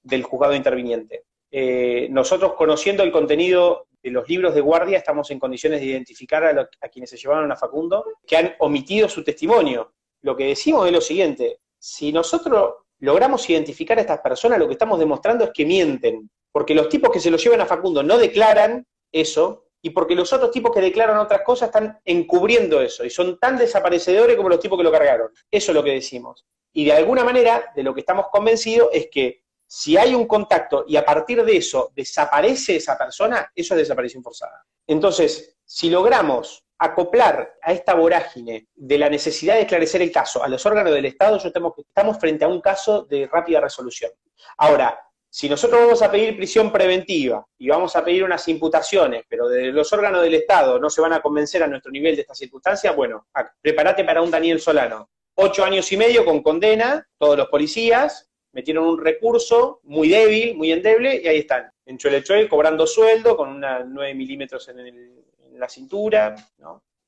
[0.00, 1.24] del juzgado interviniente.
[1.50, 6.44] Eh, nosotros, conociendo el contenido de los libros de guardia, estamos en condiciones de identificar
[6.44, 9.92] a, quienes se llevaron a Facundo, que han omitido su testimonio.
[10.22, 14.74] Lo que decimos es lo siguiente, si nosotros logramos identificar a estas personas, lo que
[14.74, 18.16] estamos demostrando es que mienten, porque los tipos que se lo llevan a Facundo no
[18.16, 23.10] declaran eso, y porque los otros tipos que declaran otras cosas están encubriendo eso, y
[23.10, 25.30] son tan desaparecedores como los tipos que lo cargaron.
[25.50, 26.46] Eso es lo que decimos.
[26.72, 30.84] Y de alguna manera, de lo que estamos convencidos es que si hay un contacto
[30.86, 34.64] y a partir de eso desaparece esa persona, eso es desaparición forzada.
[34.86, 40.46] Entonces, si logramos acoplar a esta vorágine de la necesidad de esclarecer el caso a
[40.46, 44.12] los órganos del Estado, yo estamos, estamos frente a un caso de rápida resolución.
[44.56, 45.03] Ahora,
[45.34, 49.72] si nosotros vamos a pedir prisión preventiva y vamos a pedir unas imputaciones, pero de
[49.72, 52.94] los órganos del Estado no se van a convencer a nuestro nivel de estas circunstancias,
[52.94, 53.26] bueno,
[53.60, 55.10] prepárate para un Daniel Solano.
[55.34, 60.70] Ocho años y medio con condena, todos los policías, metieron un recurso muy débil, muy
[60.70, 65.24] endeble, y ahí están, en Cholechoy cobrando sueldo, con una 9 milímetros en,
[65.58, 66.36] la cintura,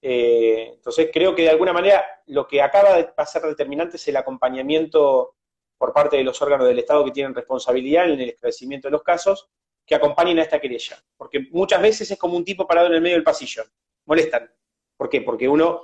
[0.03, 4.17] eh, entonces creo que de alguna manera lo que acaba de pasar determinante es el
[4.17, 5.36] acompañamiento
[5.79, 9.03] por parte de los órganos del Estado que tienen responsabilidad en el esclarecimiento de los
[9.03, 9.49] casos,
[9.87, 11.03] que acompañen a esta querella.
[11.17, 13.65] Porque muchas veces es como un tipo parado en el medio del pasillo.
[14.07, 14.51] Molestan.
[14.97, 15.21] ¿Por qué?
[15.21, 15.83] Porque uno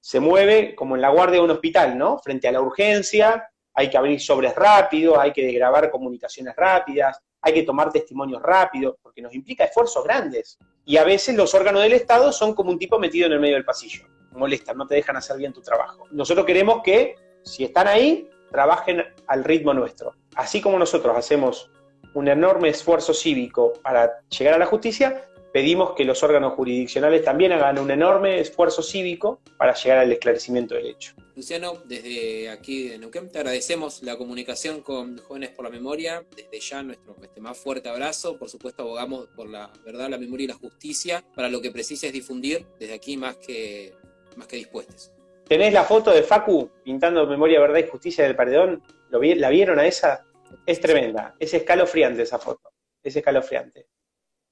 [0.00, 2.18] se mueve como en la guardia de un hospital, ¿no?
[2.18, 7.54] Frente a la urgencia, hay que abrir sobres rápidos, hay que grabar comunicaciones rápidas, hay
[7.54, 10.58] que tomar testimonios rápidos, porque nos implica esfuerzos grandes.
[10.84, 13.54] Y a veces los órganos del Estado son como un tipo metido en el medio
[13.54, 14.04] del pasillo.
[14.32, 16.06] Molestan, no te dejan hacer bien tu trabajo.
[16.10, 17.14] Nosotros queremos que,
[17.44, 20.14] si están ahí, trabajen al ritmo nuestro.
[20.36, 21.70] Así como nosotros hacemos
[22.14, 27.52] un enorme esfuerzo cívico para llegar a la justicia, pedimos que los órganos jurisdiccionales también
[27.52, 31.14] hagan un enorme esfuerzo cívico para llegar al esclarecimiento del hecho.
[31.34, 36.60] Luciano, desde aquí de Neuquén te agradecemos la comunicación con Jóvenes por la Memoria, desde
[36.60, 40.48] ya nuestro este, más fuerte abrazo, por supuesto abogamos por la verdad, la memoria y
[40.48, 43.94] la justicia, para lo que precises difundir, desde aquí más que,
[44.36, 45.12] más que dispuestos.
[45.52, 48.82] ¿Tenés la foto de Facu pintando Memoria, Verdad y Justicia del Paredón?
[49.10, 50.24] ¿Lo ¿La vieron a esa?
[50.64, 52.70] Es tremenda, es escalofriante esa foto,
[53.02, 53.86] es escalofriante.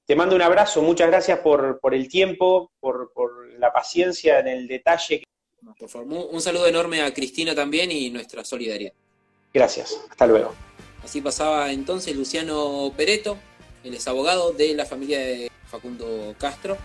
[0.05, 3.09] Te mando un abrazo, muchas gracias por, el tiempo, por,
[3.57, 5.23] la paciencia en el detalle.
[5.79, 8.93] Por favor, un saludo enorme a Cristina también y nuestra solidaridad.
[9.51, 10.53] Gracias, hasta luego.
[11.03, 13.39] Así pasaba entonces Luciano Pereto,
[13.83, 16.77] él es abogado de la familia de Facundo Castro.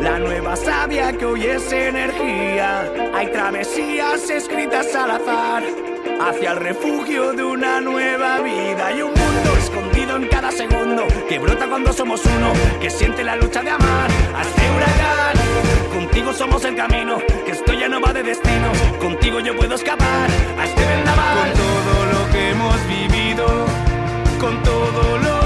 [0.00, 2.92] La nueva sabia que hoy es energía.
[3.14, 5.62] Hay travesías escritas al azar
[6.20, 8.86] hacia el refugio de una nueva vida.
[8.86, 13.36] Hay un mundo escondido en cada segundo que brota cuando somos uno, que siente la
[13.36, 14.10] lucha de amar
[14.42, 15.92] este huracán.
[15.92, 18.72] Contigo somos el camino, que esto ya no va de destino.
[19.00, 20.28] Contigo yo puedo escapar
[20.58, 21.52] a este vendaval.
[21.52, 23.46] Con todo lo que hemos vivido,
[24.40, 25.37] con todo lo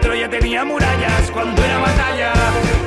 [0.00, 2.32] Troya tenía murallas cuando era batalla.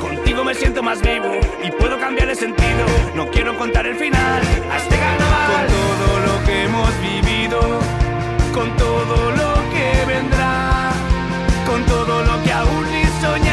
[0.00, 2.84] Contigo me siento más vivo y puedo cambiar el sentido.
[3.14, 5.66] No quiero contar el final a este carnaval.
[5.66, 7.60] Con todo lo que hemos vivido,
[8.54, 10.90] con todo lo que vendrá,
[11.66, 13.51] con todo lo que aún ni soñamos,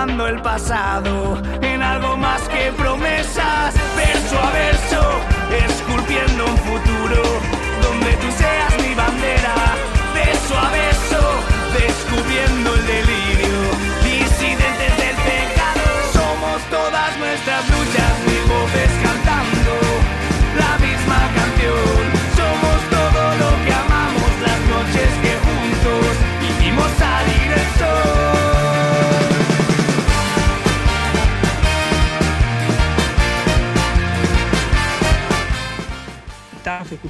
[0.00, 4.89] transformando el pasado en algo más que promesas, verso a verso,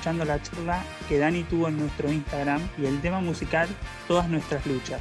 [0.01, 3.69] escuchando la charla que Dani tuvo en nuestro Instagram y el tema musical
[4.09, 4.99] Todas nuestras luchas.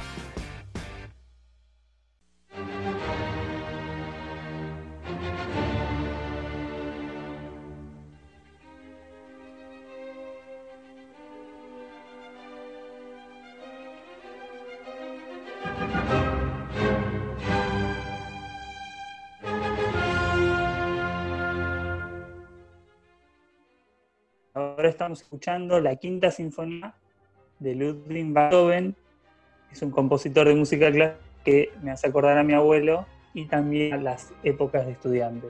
[24.90, 26.94] Estamos escuchando la quinta sinfonía
[27.60, 28.96] de Ludwig Beethoven.
[29.70, 33.94] Es un compositor de música clásica que me hace acordar a mi abuelo y también
[33.94, 35.48] a las épocas de estudiante.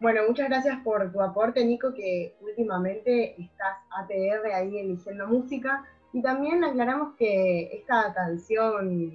[0.00, 5.84] Bueno, muchas gracias por tu aporte, Nico, que últimamente estás ATR ahí eligiendo música.
[6.12, 9.10] Y también aclaramos que esta canción,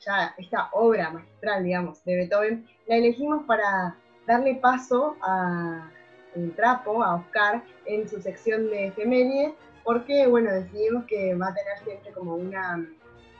[0.00, 5.90] ya esta obra magistral, digamos, de Beethoven, la elegimos para darle paso a
[6.34, 9.52] el trapo, a Oscar, en su sección de efemérides,
[9.84, 12.86] porque, bueno, decidimos que va a tener siempre como una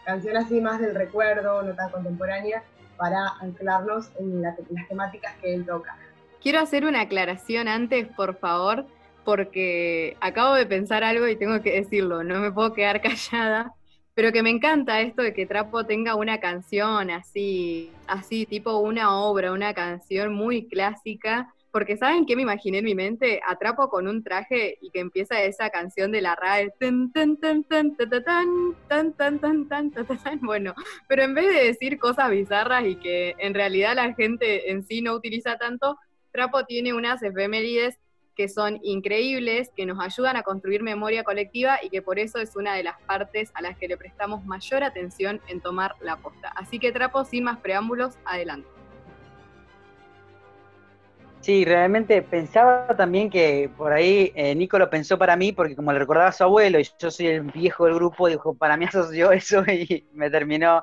[0.04, 2.62] canción así más del recuerdo, no tan contemporánea,
[2.96, 5.96] para anclarnos en la- las temáticas que él toca.
[6.42, 8.86] Quiero hacer una aclaración antes, por favor,
[9.24, 13.74] porque acabo de pensar algo y tengo que decirlo, no me puedo quedar callada,
[14.14, 19.16] pero que me encanta esto de que Trapo tenga una canción así, así tipo una
[19.16, 23.40] obra, una canción muy clásica, porque ¿saben qué me imaginé en mi mente?
[23.46, 26.72] A Trapo con un traje y que empieza esa canción de la RAE,
[30.40, 30.74] bueno,
[31.06, 35.00] pero en vez de decir cosas bizarras y que en realidad la gente en sí
[35.00, 35.96] no utiliza tanto,
[36.32, 37.98] Trapo tiene unas efemérides
[38.40, 42.56] que son increíbles, que nos ayudan a construir memoria colectiva y que por eso es
[42.56, 46.48] una de las partes a las que le prestamos mayor atención en tomar la posta.
[46.56, 48.66] Así que Trapo, sin más preámbulos, adelante.
[51.40, 55.92] Sí, realmente pensaba también que por ahí eh, Nico lo pensó para mí, porque como
[55.92, 58.86] le recordaba a su abuelo y yo soy el viejo del grupo, dijo, para mí
[58.86, 60.80] asoció eso y me terminó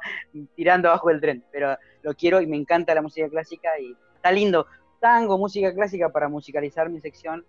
[0.56, 1.44] tirando abajo del tren.
[1.52, 4.68] Pero lo quiero y me encanta la música clásica y está lindo.
[5.00, 7.46] Tango, música clásica para musicalizar mi sección.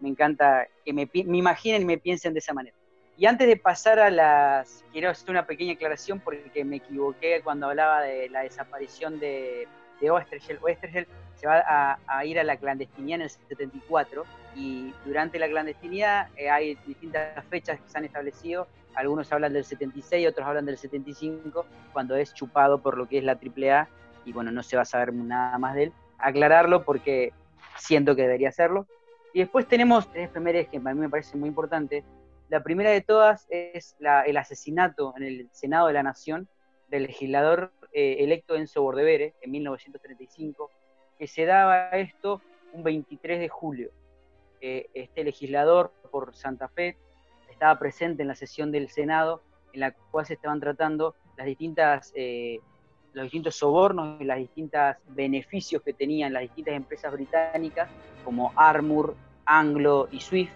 [0.00, 2.76] Me encanta que me, me imaginen y me piensen de esa manera.
[3.16, 4.84] Y antes de pasar a las...
[4.92, 9.68] Quiero hacer una pequeña aclaración porque me equivoqué cuando hablaba de la desaparición de,
[10.00, 10.58] de Oestergel.
[10.62, 14.24] Oestergel se va a, a ir a la clandestinidad en el 74
[14.54, 18.66] y durante la clandestinidad eh, hay distintas fechas que se han establecido.
[18.94, 23.24] Algunos hablan del 76, otros hablan del 75, cuando es chupado por lo que es
[23.24, 23.88] la AAA
[24.24, 25.92] y bueno, no se va a saber nada más de él.
[26.22, 27.32] Aclararlo porque
[27.76, 28.86] siento que debería hacerlo.
[29.32, 32.04] Y después tenemos tres efemérides que para mí me parecen muy importantes.
[32.48, 33.96] La primera de todas es
[34.26, 36.48] el asesinato en el Senado de la Nación
[36.88, 40.70] del legislador eh, electo Enzo Bordevere en 1935,
[41.18, 42.42] que se daba esto
[42.72, 43.90] un 23 de julio.
[44.60, 46.96] Eh, este legislador por Santa Fe
[47.50, 49.42] estaba presente en la sesión del Senado
[49.72, 52.58] en la cual se estaban tratando las distintas, eh,
[53.12, 57.88] los distintos sobornos y los distintos beneficios que tenían las distintas empresas británicas
[58.24, 60.52] como Armour, Anglo y Swift,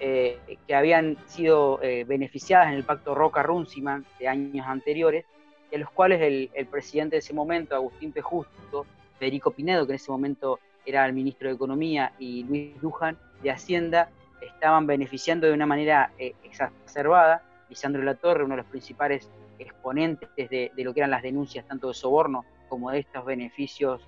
[0.00, 5.24] eh, que habían sido eh, beneficiadas en el pacto Roca-Runciman de años anteriores,
[5.72, 8.20] a los cuales el, presidente de ese momento, Agustín P.
[8.20, 8.84] Justo,
[9.18, 13.50] Federico Pinedo, que en ese momento era el ministro de Economía, y Luis Luján de
[13.50, 17.42] Hacienda, estaban beneficiando de una manera eh, exacerbada.
[17.68, 19.30] Lisandro La Torre, uno de los principales
[19.62, 24.06] exponentes de, lo que eran las denuncias tanto de soborno como de estos beneficios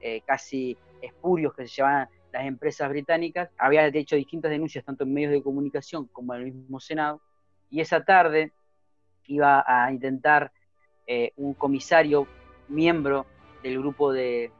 [0.00, 5.14] eh, casi espurios que se llevaban las empresas británicas, había hecho distintas denuncias tanto en
[5.14, 7.20] medios de comunicación como en el mismo Senado,
[7.70, 8.52] y esa tarde
[9.26, 10.52] iba a intentar
[11.06, 12.26] eh, un comisario,
[12.68, 13.26] miembro
[13.62, 14.50] del grupo de,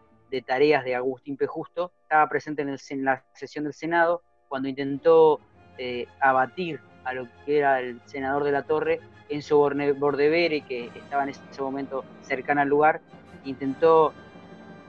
[0.46, 1.46] tareas de Agustín P.
[1.46, 5.40] Justo, estaba presente en la sesión del Senado cuando intentó
[5.78, 11.22] eh, abatir a lo que era el senador de la Torre, Enzo Bordevere, que estaba
[11.22, 13.00] en ese momento cercano al lugar,
[13.44, 14.12] intentó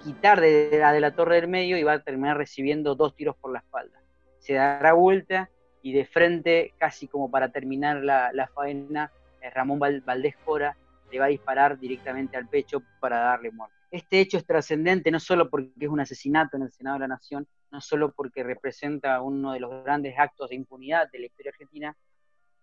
[0.04, 3.36] quitar de la de la torre del medio y va a terminar recibiendo dos tiros
[3.36, 4.00] por la espalda.
[4.40, 5.50] Se dará vuelta
[5.82, 9.12] y de frente, casi como para terminar la, la faena,
[9.42, 10.76] eh, Ramón Valdés Cora
[11.12, 13.76] le va a disparar directamente al pecho para darle muerte.
[13.90, 17.08] Este hecho es trascendente no solo porque es un asesinato en el Senado de la
[17.08, 21.52] Nación, no solo porque representa uno de los grandes actos de impunidad de la historia
[21.52, 21.96] argentina,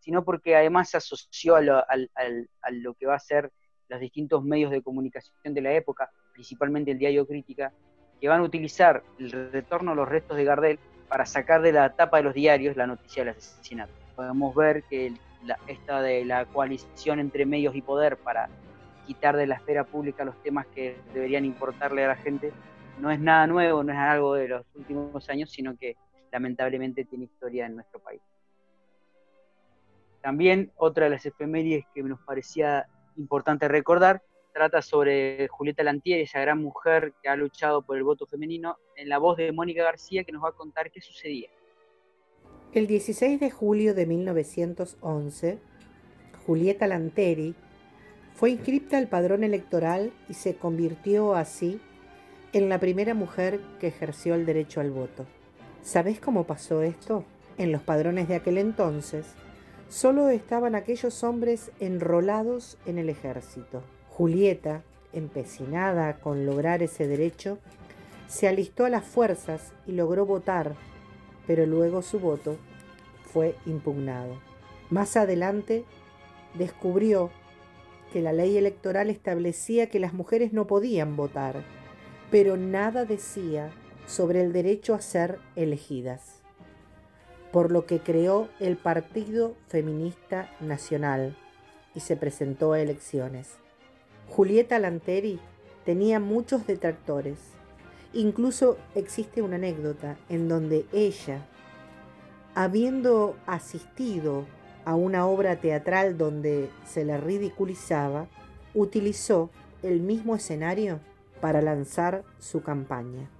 [0.04, 3.50] sino porque además se asoció a lo, que va a ser
[3.88, 7.72] los distintos medios de comunicación de la época, principalmente el diario Crítica,
[8.20, 10.78] que van a utilizar el retorno a los restos de Gardel
[11.08, 13.94] para sacar de la tapa de los diarios la noticia del asesinato.
[14.14, 18.50] Podemos ver que la, esta de la coalición entre medios y poder para
[19.06, 22.52] quitar de la esfera pública los temas que deberían importarle a la gente
[23.00, 25.96] no es nada nuevo, no es algo de los últimos años, sino que
[26.30, 28.20] lamentablemente tiene historia en nuestro país.
[30.24, 34.22] También otra de las efemérides que nos parecía importante recordar
[34.54, 39.10] trata sobre Julieta Lantier, esa gran mujer que ha luchado por el voto femenino, en
[39.10, 41.50] la voz de Mónica García, que nos va a contar qué sucedía.
[42.72, 45.58] El 16 de julio de 1911,
[46.46, 47.54] Julieta Lanteri
[48.32, 51.82] fue inscripta al padrón electoral y se convirtió así
[52.54, 55.26] en la primera mujer que ejerció el derecho al voto.
[55.82, 57.26] ¿Sabés cómo pasó esto?
[57.58, 59.34] En los padrones de aquel entonces,
[59.88, 63.82] solo estaban aquellos hombres enrolados en el ejército.
[64.08, 64.82] Julieta,
[65.12, 67.58] empecinada con lograr ese derecho,
[68.28, 70.74] se alistó a las fuerzas y logró votar,
[71.46, 72.56] pero luego su voto
[73.22, 74.38] fue impugnado.
[74.90, 75.84] Más adelante
[76.54, 77.30] descubrió
[78.12, 81.62] que la ley electoral establecía que las mujeres no podían votar,
[82.30, 83.70] pero nada decía
[84.06, 86.33] sobre el derecho a ser elegidas,
[87.54, 91.36] por lo que creó el Partido Feminista Nacional
[91.94, 93.58] y se presentó a elecciones.
[94.28, 95.38] Julieta Lanteri
[95.84, 97.38] tenía muchos detractores.
[98.12, 101.46] Incluso existe una anécdota en donde ella,
[102.56, 104.46] habiendo asistido
[104.84, 108.26] a una obra teatral donde se le ridiculizaba,
[108.74, 109.48] utilizó
[109.84, 110.98] el mismo escenario
[111.40, 113.30] para lanzar su campaña.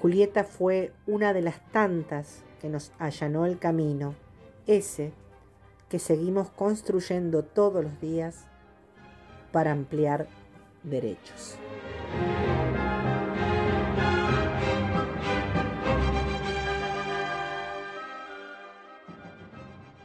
[0.00, 4.16] Julieta fue una de las tantas que nos allanó el camino,
[4.66, 5.12] ese
[5.88, 8.48] que seguimos construyendo todos los días
[9.52, 10.26] para ampliar
[10.82, 11.56] derechos.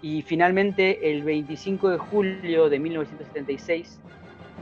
[0.03, 3.99] Y finalmente, el 25 de julio de 1976,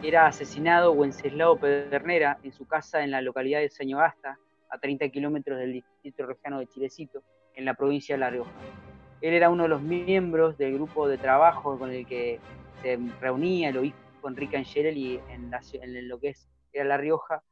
[0.02, 4.40] era asesinado Wenceslao Pedernera en su casa en la localidad de Sañogasta,
[4.70, 7.24] a 30 kilómetros del distrito regional de Chilecito,
[7.60, 8.52] en la provincia de La Rioja.
[9.22, 12.40] Él era uno de los miembros del grupo de trabajo con el que
[12.81, 17.44] se reunía el obispo Enrique Angelelli en, en lo que es era La Rioja,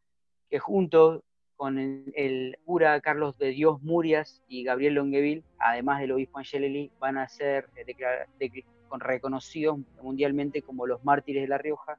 [0.49, 1.23] que junto
[1.57, 7.17] con el, cura Carlos de Dios Murias y Gabriel Longueville, además del obispo Angelelli, van
[7.17, 11.97] a ser eh, reconocidos mundialmente como los mártires de La Rioja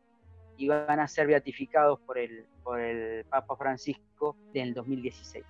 [0.56, 5.44] y van a ser beatificados por el, por el Papa Francisco en el 2016.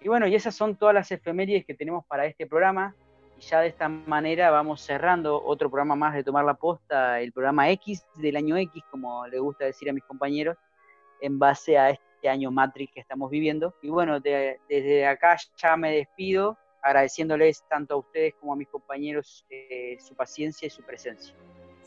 [0.00, 2.94] Y bueno, y esas son todas las efemérides que tenemos para este programa.
[3.36, 7.32] Y ya de esta manera vamos cerrando otro programa más de Tomar la Posta, el
[7.32, 10.56] programa X del año X, como le gusta decir a mis compañeros,
[11.20, 13.74] en base a este año Matrix que estamos viviendo.
[13.82, 19.44] Y bueno, desde acá ya me despido, agradeciéndoles tanto a ustedes como a mis compañeros
[19.50, 21.34] eh, su paciencia y su presencia.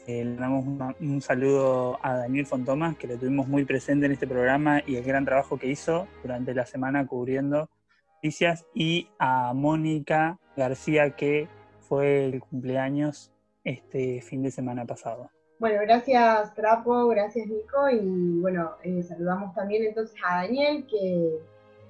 [0.07, 0.65] Eh, le damos
[0.99, 5.03] un saludo a Daniel Fontomas, que lo tuvimos muy presente en este programa y el
[5.03, 7.69] gran trabajo que hizo durante la semana cubriendo
[8.21, 11.47] noticias, y a Mónica García, que
[11.79, 13.31] fue el cumpleaños
[13.63, 15.31] este fin de semana pasado.
[15.59, 21.39] Bueno, gracias Trapo, gracias Nico, y bueno, eh, saludamos también entonces a Daniel, que,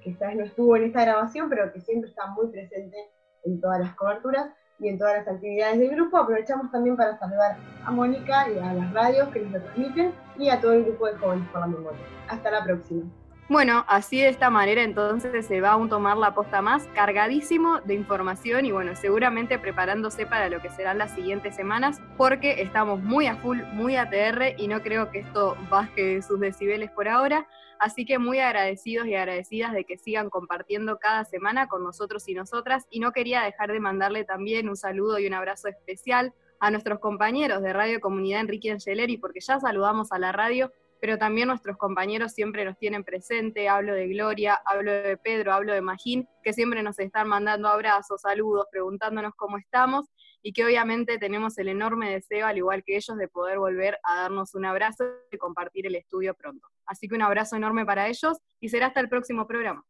[0.02, 2.96] que esta vez no estuvo en esta grabación, pero que siempre está muy presente
[3.44, 4.46] en todas las coberturas
[4.78, 6.16] y en todas las actividades del grupo.
[6.16, 10.48] Aprovechamos también para saludar a Mónica y a las radios que nos lo transmiten y
[10.48, 12.00] a todo el grupo de Jóvenes por la Memoria.
[12.28, 13.04] Hasta la próxima.
[13.48, 17.80] Bueno, así de esta manera entonces se va a un tomar la posta más cargadísimo
[17.80, 23.02] de información y bueno, seguramente preparándose para lo que serán las siguientes semanas porque estamos
[23.02, 27.46] muy a full, muy ATR y no creo que esto baje sus decibeles por ahora.
[27.80, 32.34] Así que muy agradecidos y agradecidas de que sigan compartiendo cada semana con nosotros y
[32.34, 36.70] nosotras y no quería dejar de mandarle también un saludo y un abrazo especial a
[36.70, 40.72] nuestros compañeros de Radio Comunidad Enrique Angeleri porque ya saludamos a la radio
[41.02, 45.72] pero también nuestros compañeros siempre nos tienen presente, hablo de Gloria, hablo de Pedro, hablo
[45.72, 50.06] de Magín, que siempre nos están mandando abrazos, saludos, preguntándonos cómo estamos
[50.44, 54.22] y que obviamente tenemos el enorme deseo, al igual que ellos, de poder volver a
[54.22, 55.02] darnos un abrazo
[55.32, 56.68] y compartir el estudio pronto.
[56.86, 59.84] Así que un abrazo enorme para ellos y será hasta el próximo programa.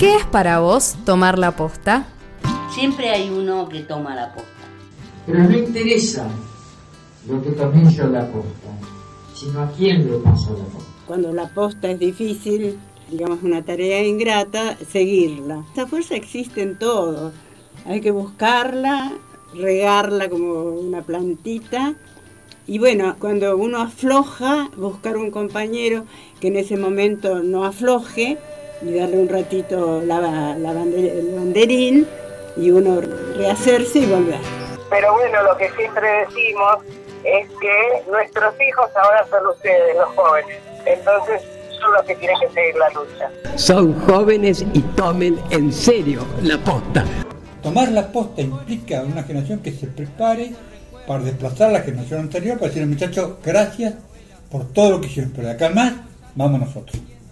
[0.00, 2.08] ¿Qué es para vos tomar la posta?
[2.74, 4.50] Siempre hay uno que toma la posta.
[5.24, 6.28] Pero no interesa
[7.28, 8.68] lo que tomé yo la posta,
[9.34, 10.90] sino a quién le paso la posta.
[11.06, 12.78] Cuando la posta es difícil,
[13.10, 15.64] digamos una tarea ingrata, seguirla.
[15.72, 17.32] Esa fuerza existe en todo.
[17.84, 19.12] Hay que buscarla,
[19.54, 21.94] regarla como una plantita.
[22.66, 26.04] Y bueno, cuando uno afloja, buscar un compañero
[26.40, 28.38] que en ese momento no afloje
[28.82, 32.06] y darle un ratito la, la el banderín
[32.56, 33.00] y uno
[33.36, 34.40] rehacerse y volver.
[34.90, 36.78] Pero bueno, lo que siempre decimos
[37.24, 40.58] es que nuestros hijos ahora son ustedes, los jóvenes.
[40.84, 41.42] Entonces
[41.80, 43.30] son los que tienen que seguir la lucha.
[43.56, 47.04] Son jóvenes y tomen en serio la posta.
[47.62, 50.52] Tomar la posta implica una generación que se prepare
[51.06, 53.94] para desplazar a la generación anterior, para decirle, muchachos, gracias
[54.50, 55.92] por todo lo que hicieron, pero de acá más,
[56.34, 57.00] vamos nosotros.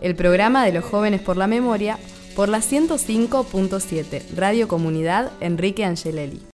[0.00, 1.98] el programa de los jóvenes por la memoria,
[2.36, 6.40] por la 105.7, Radio Comunidad Enrique Angelelli.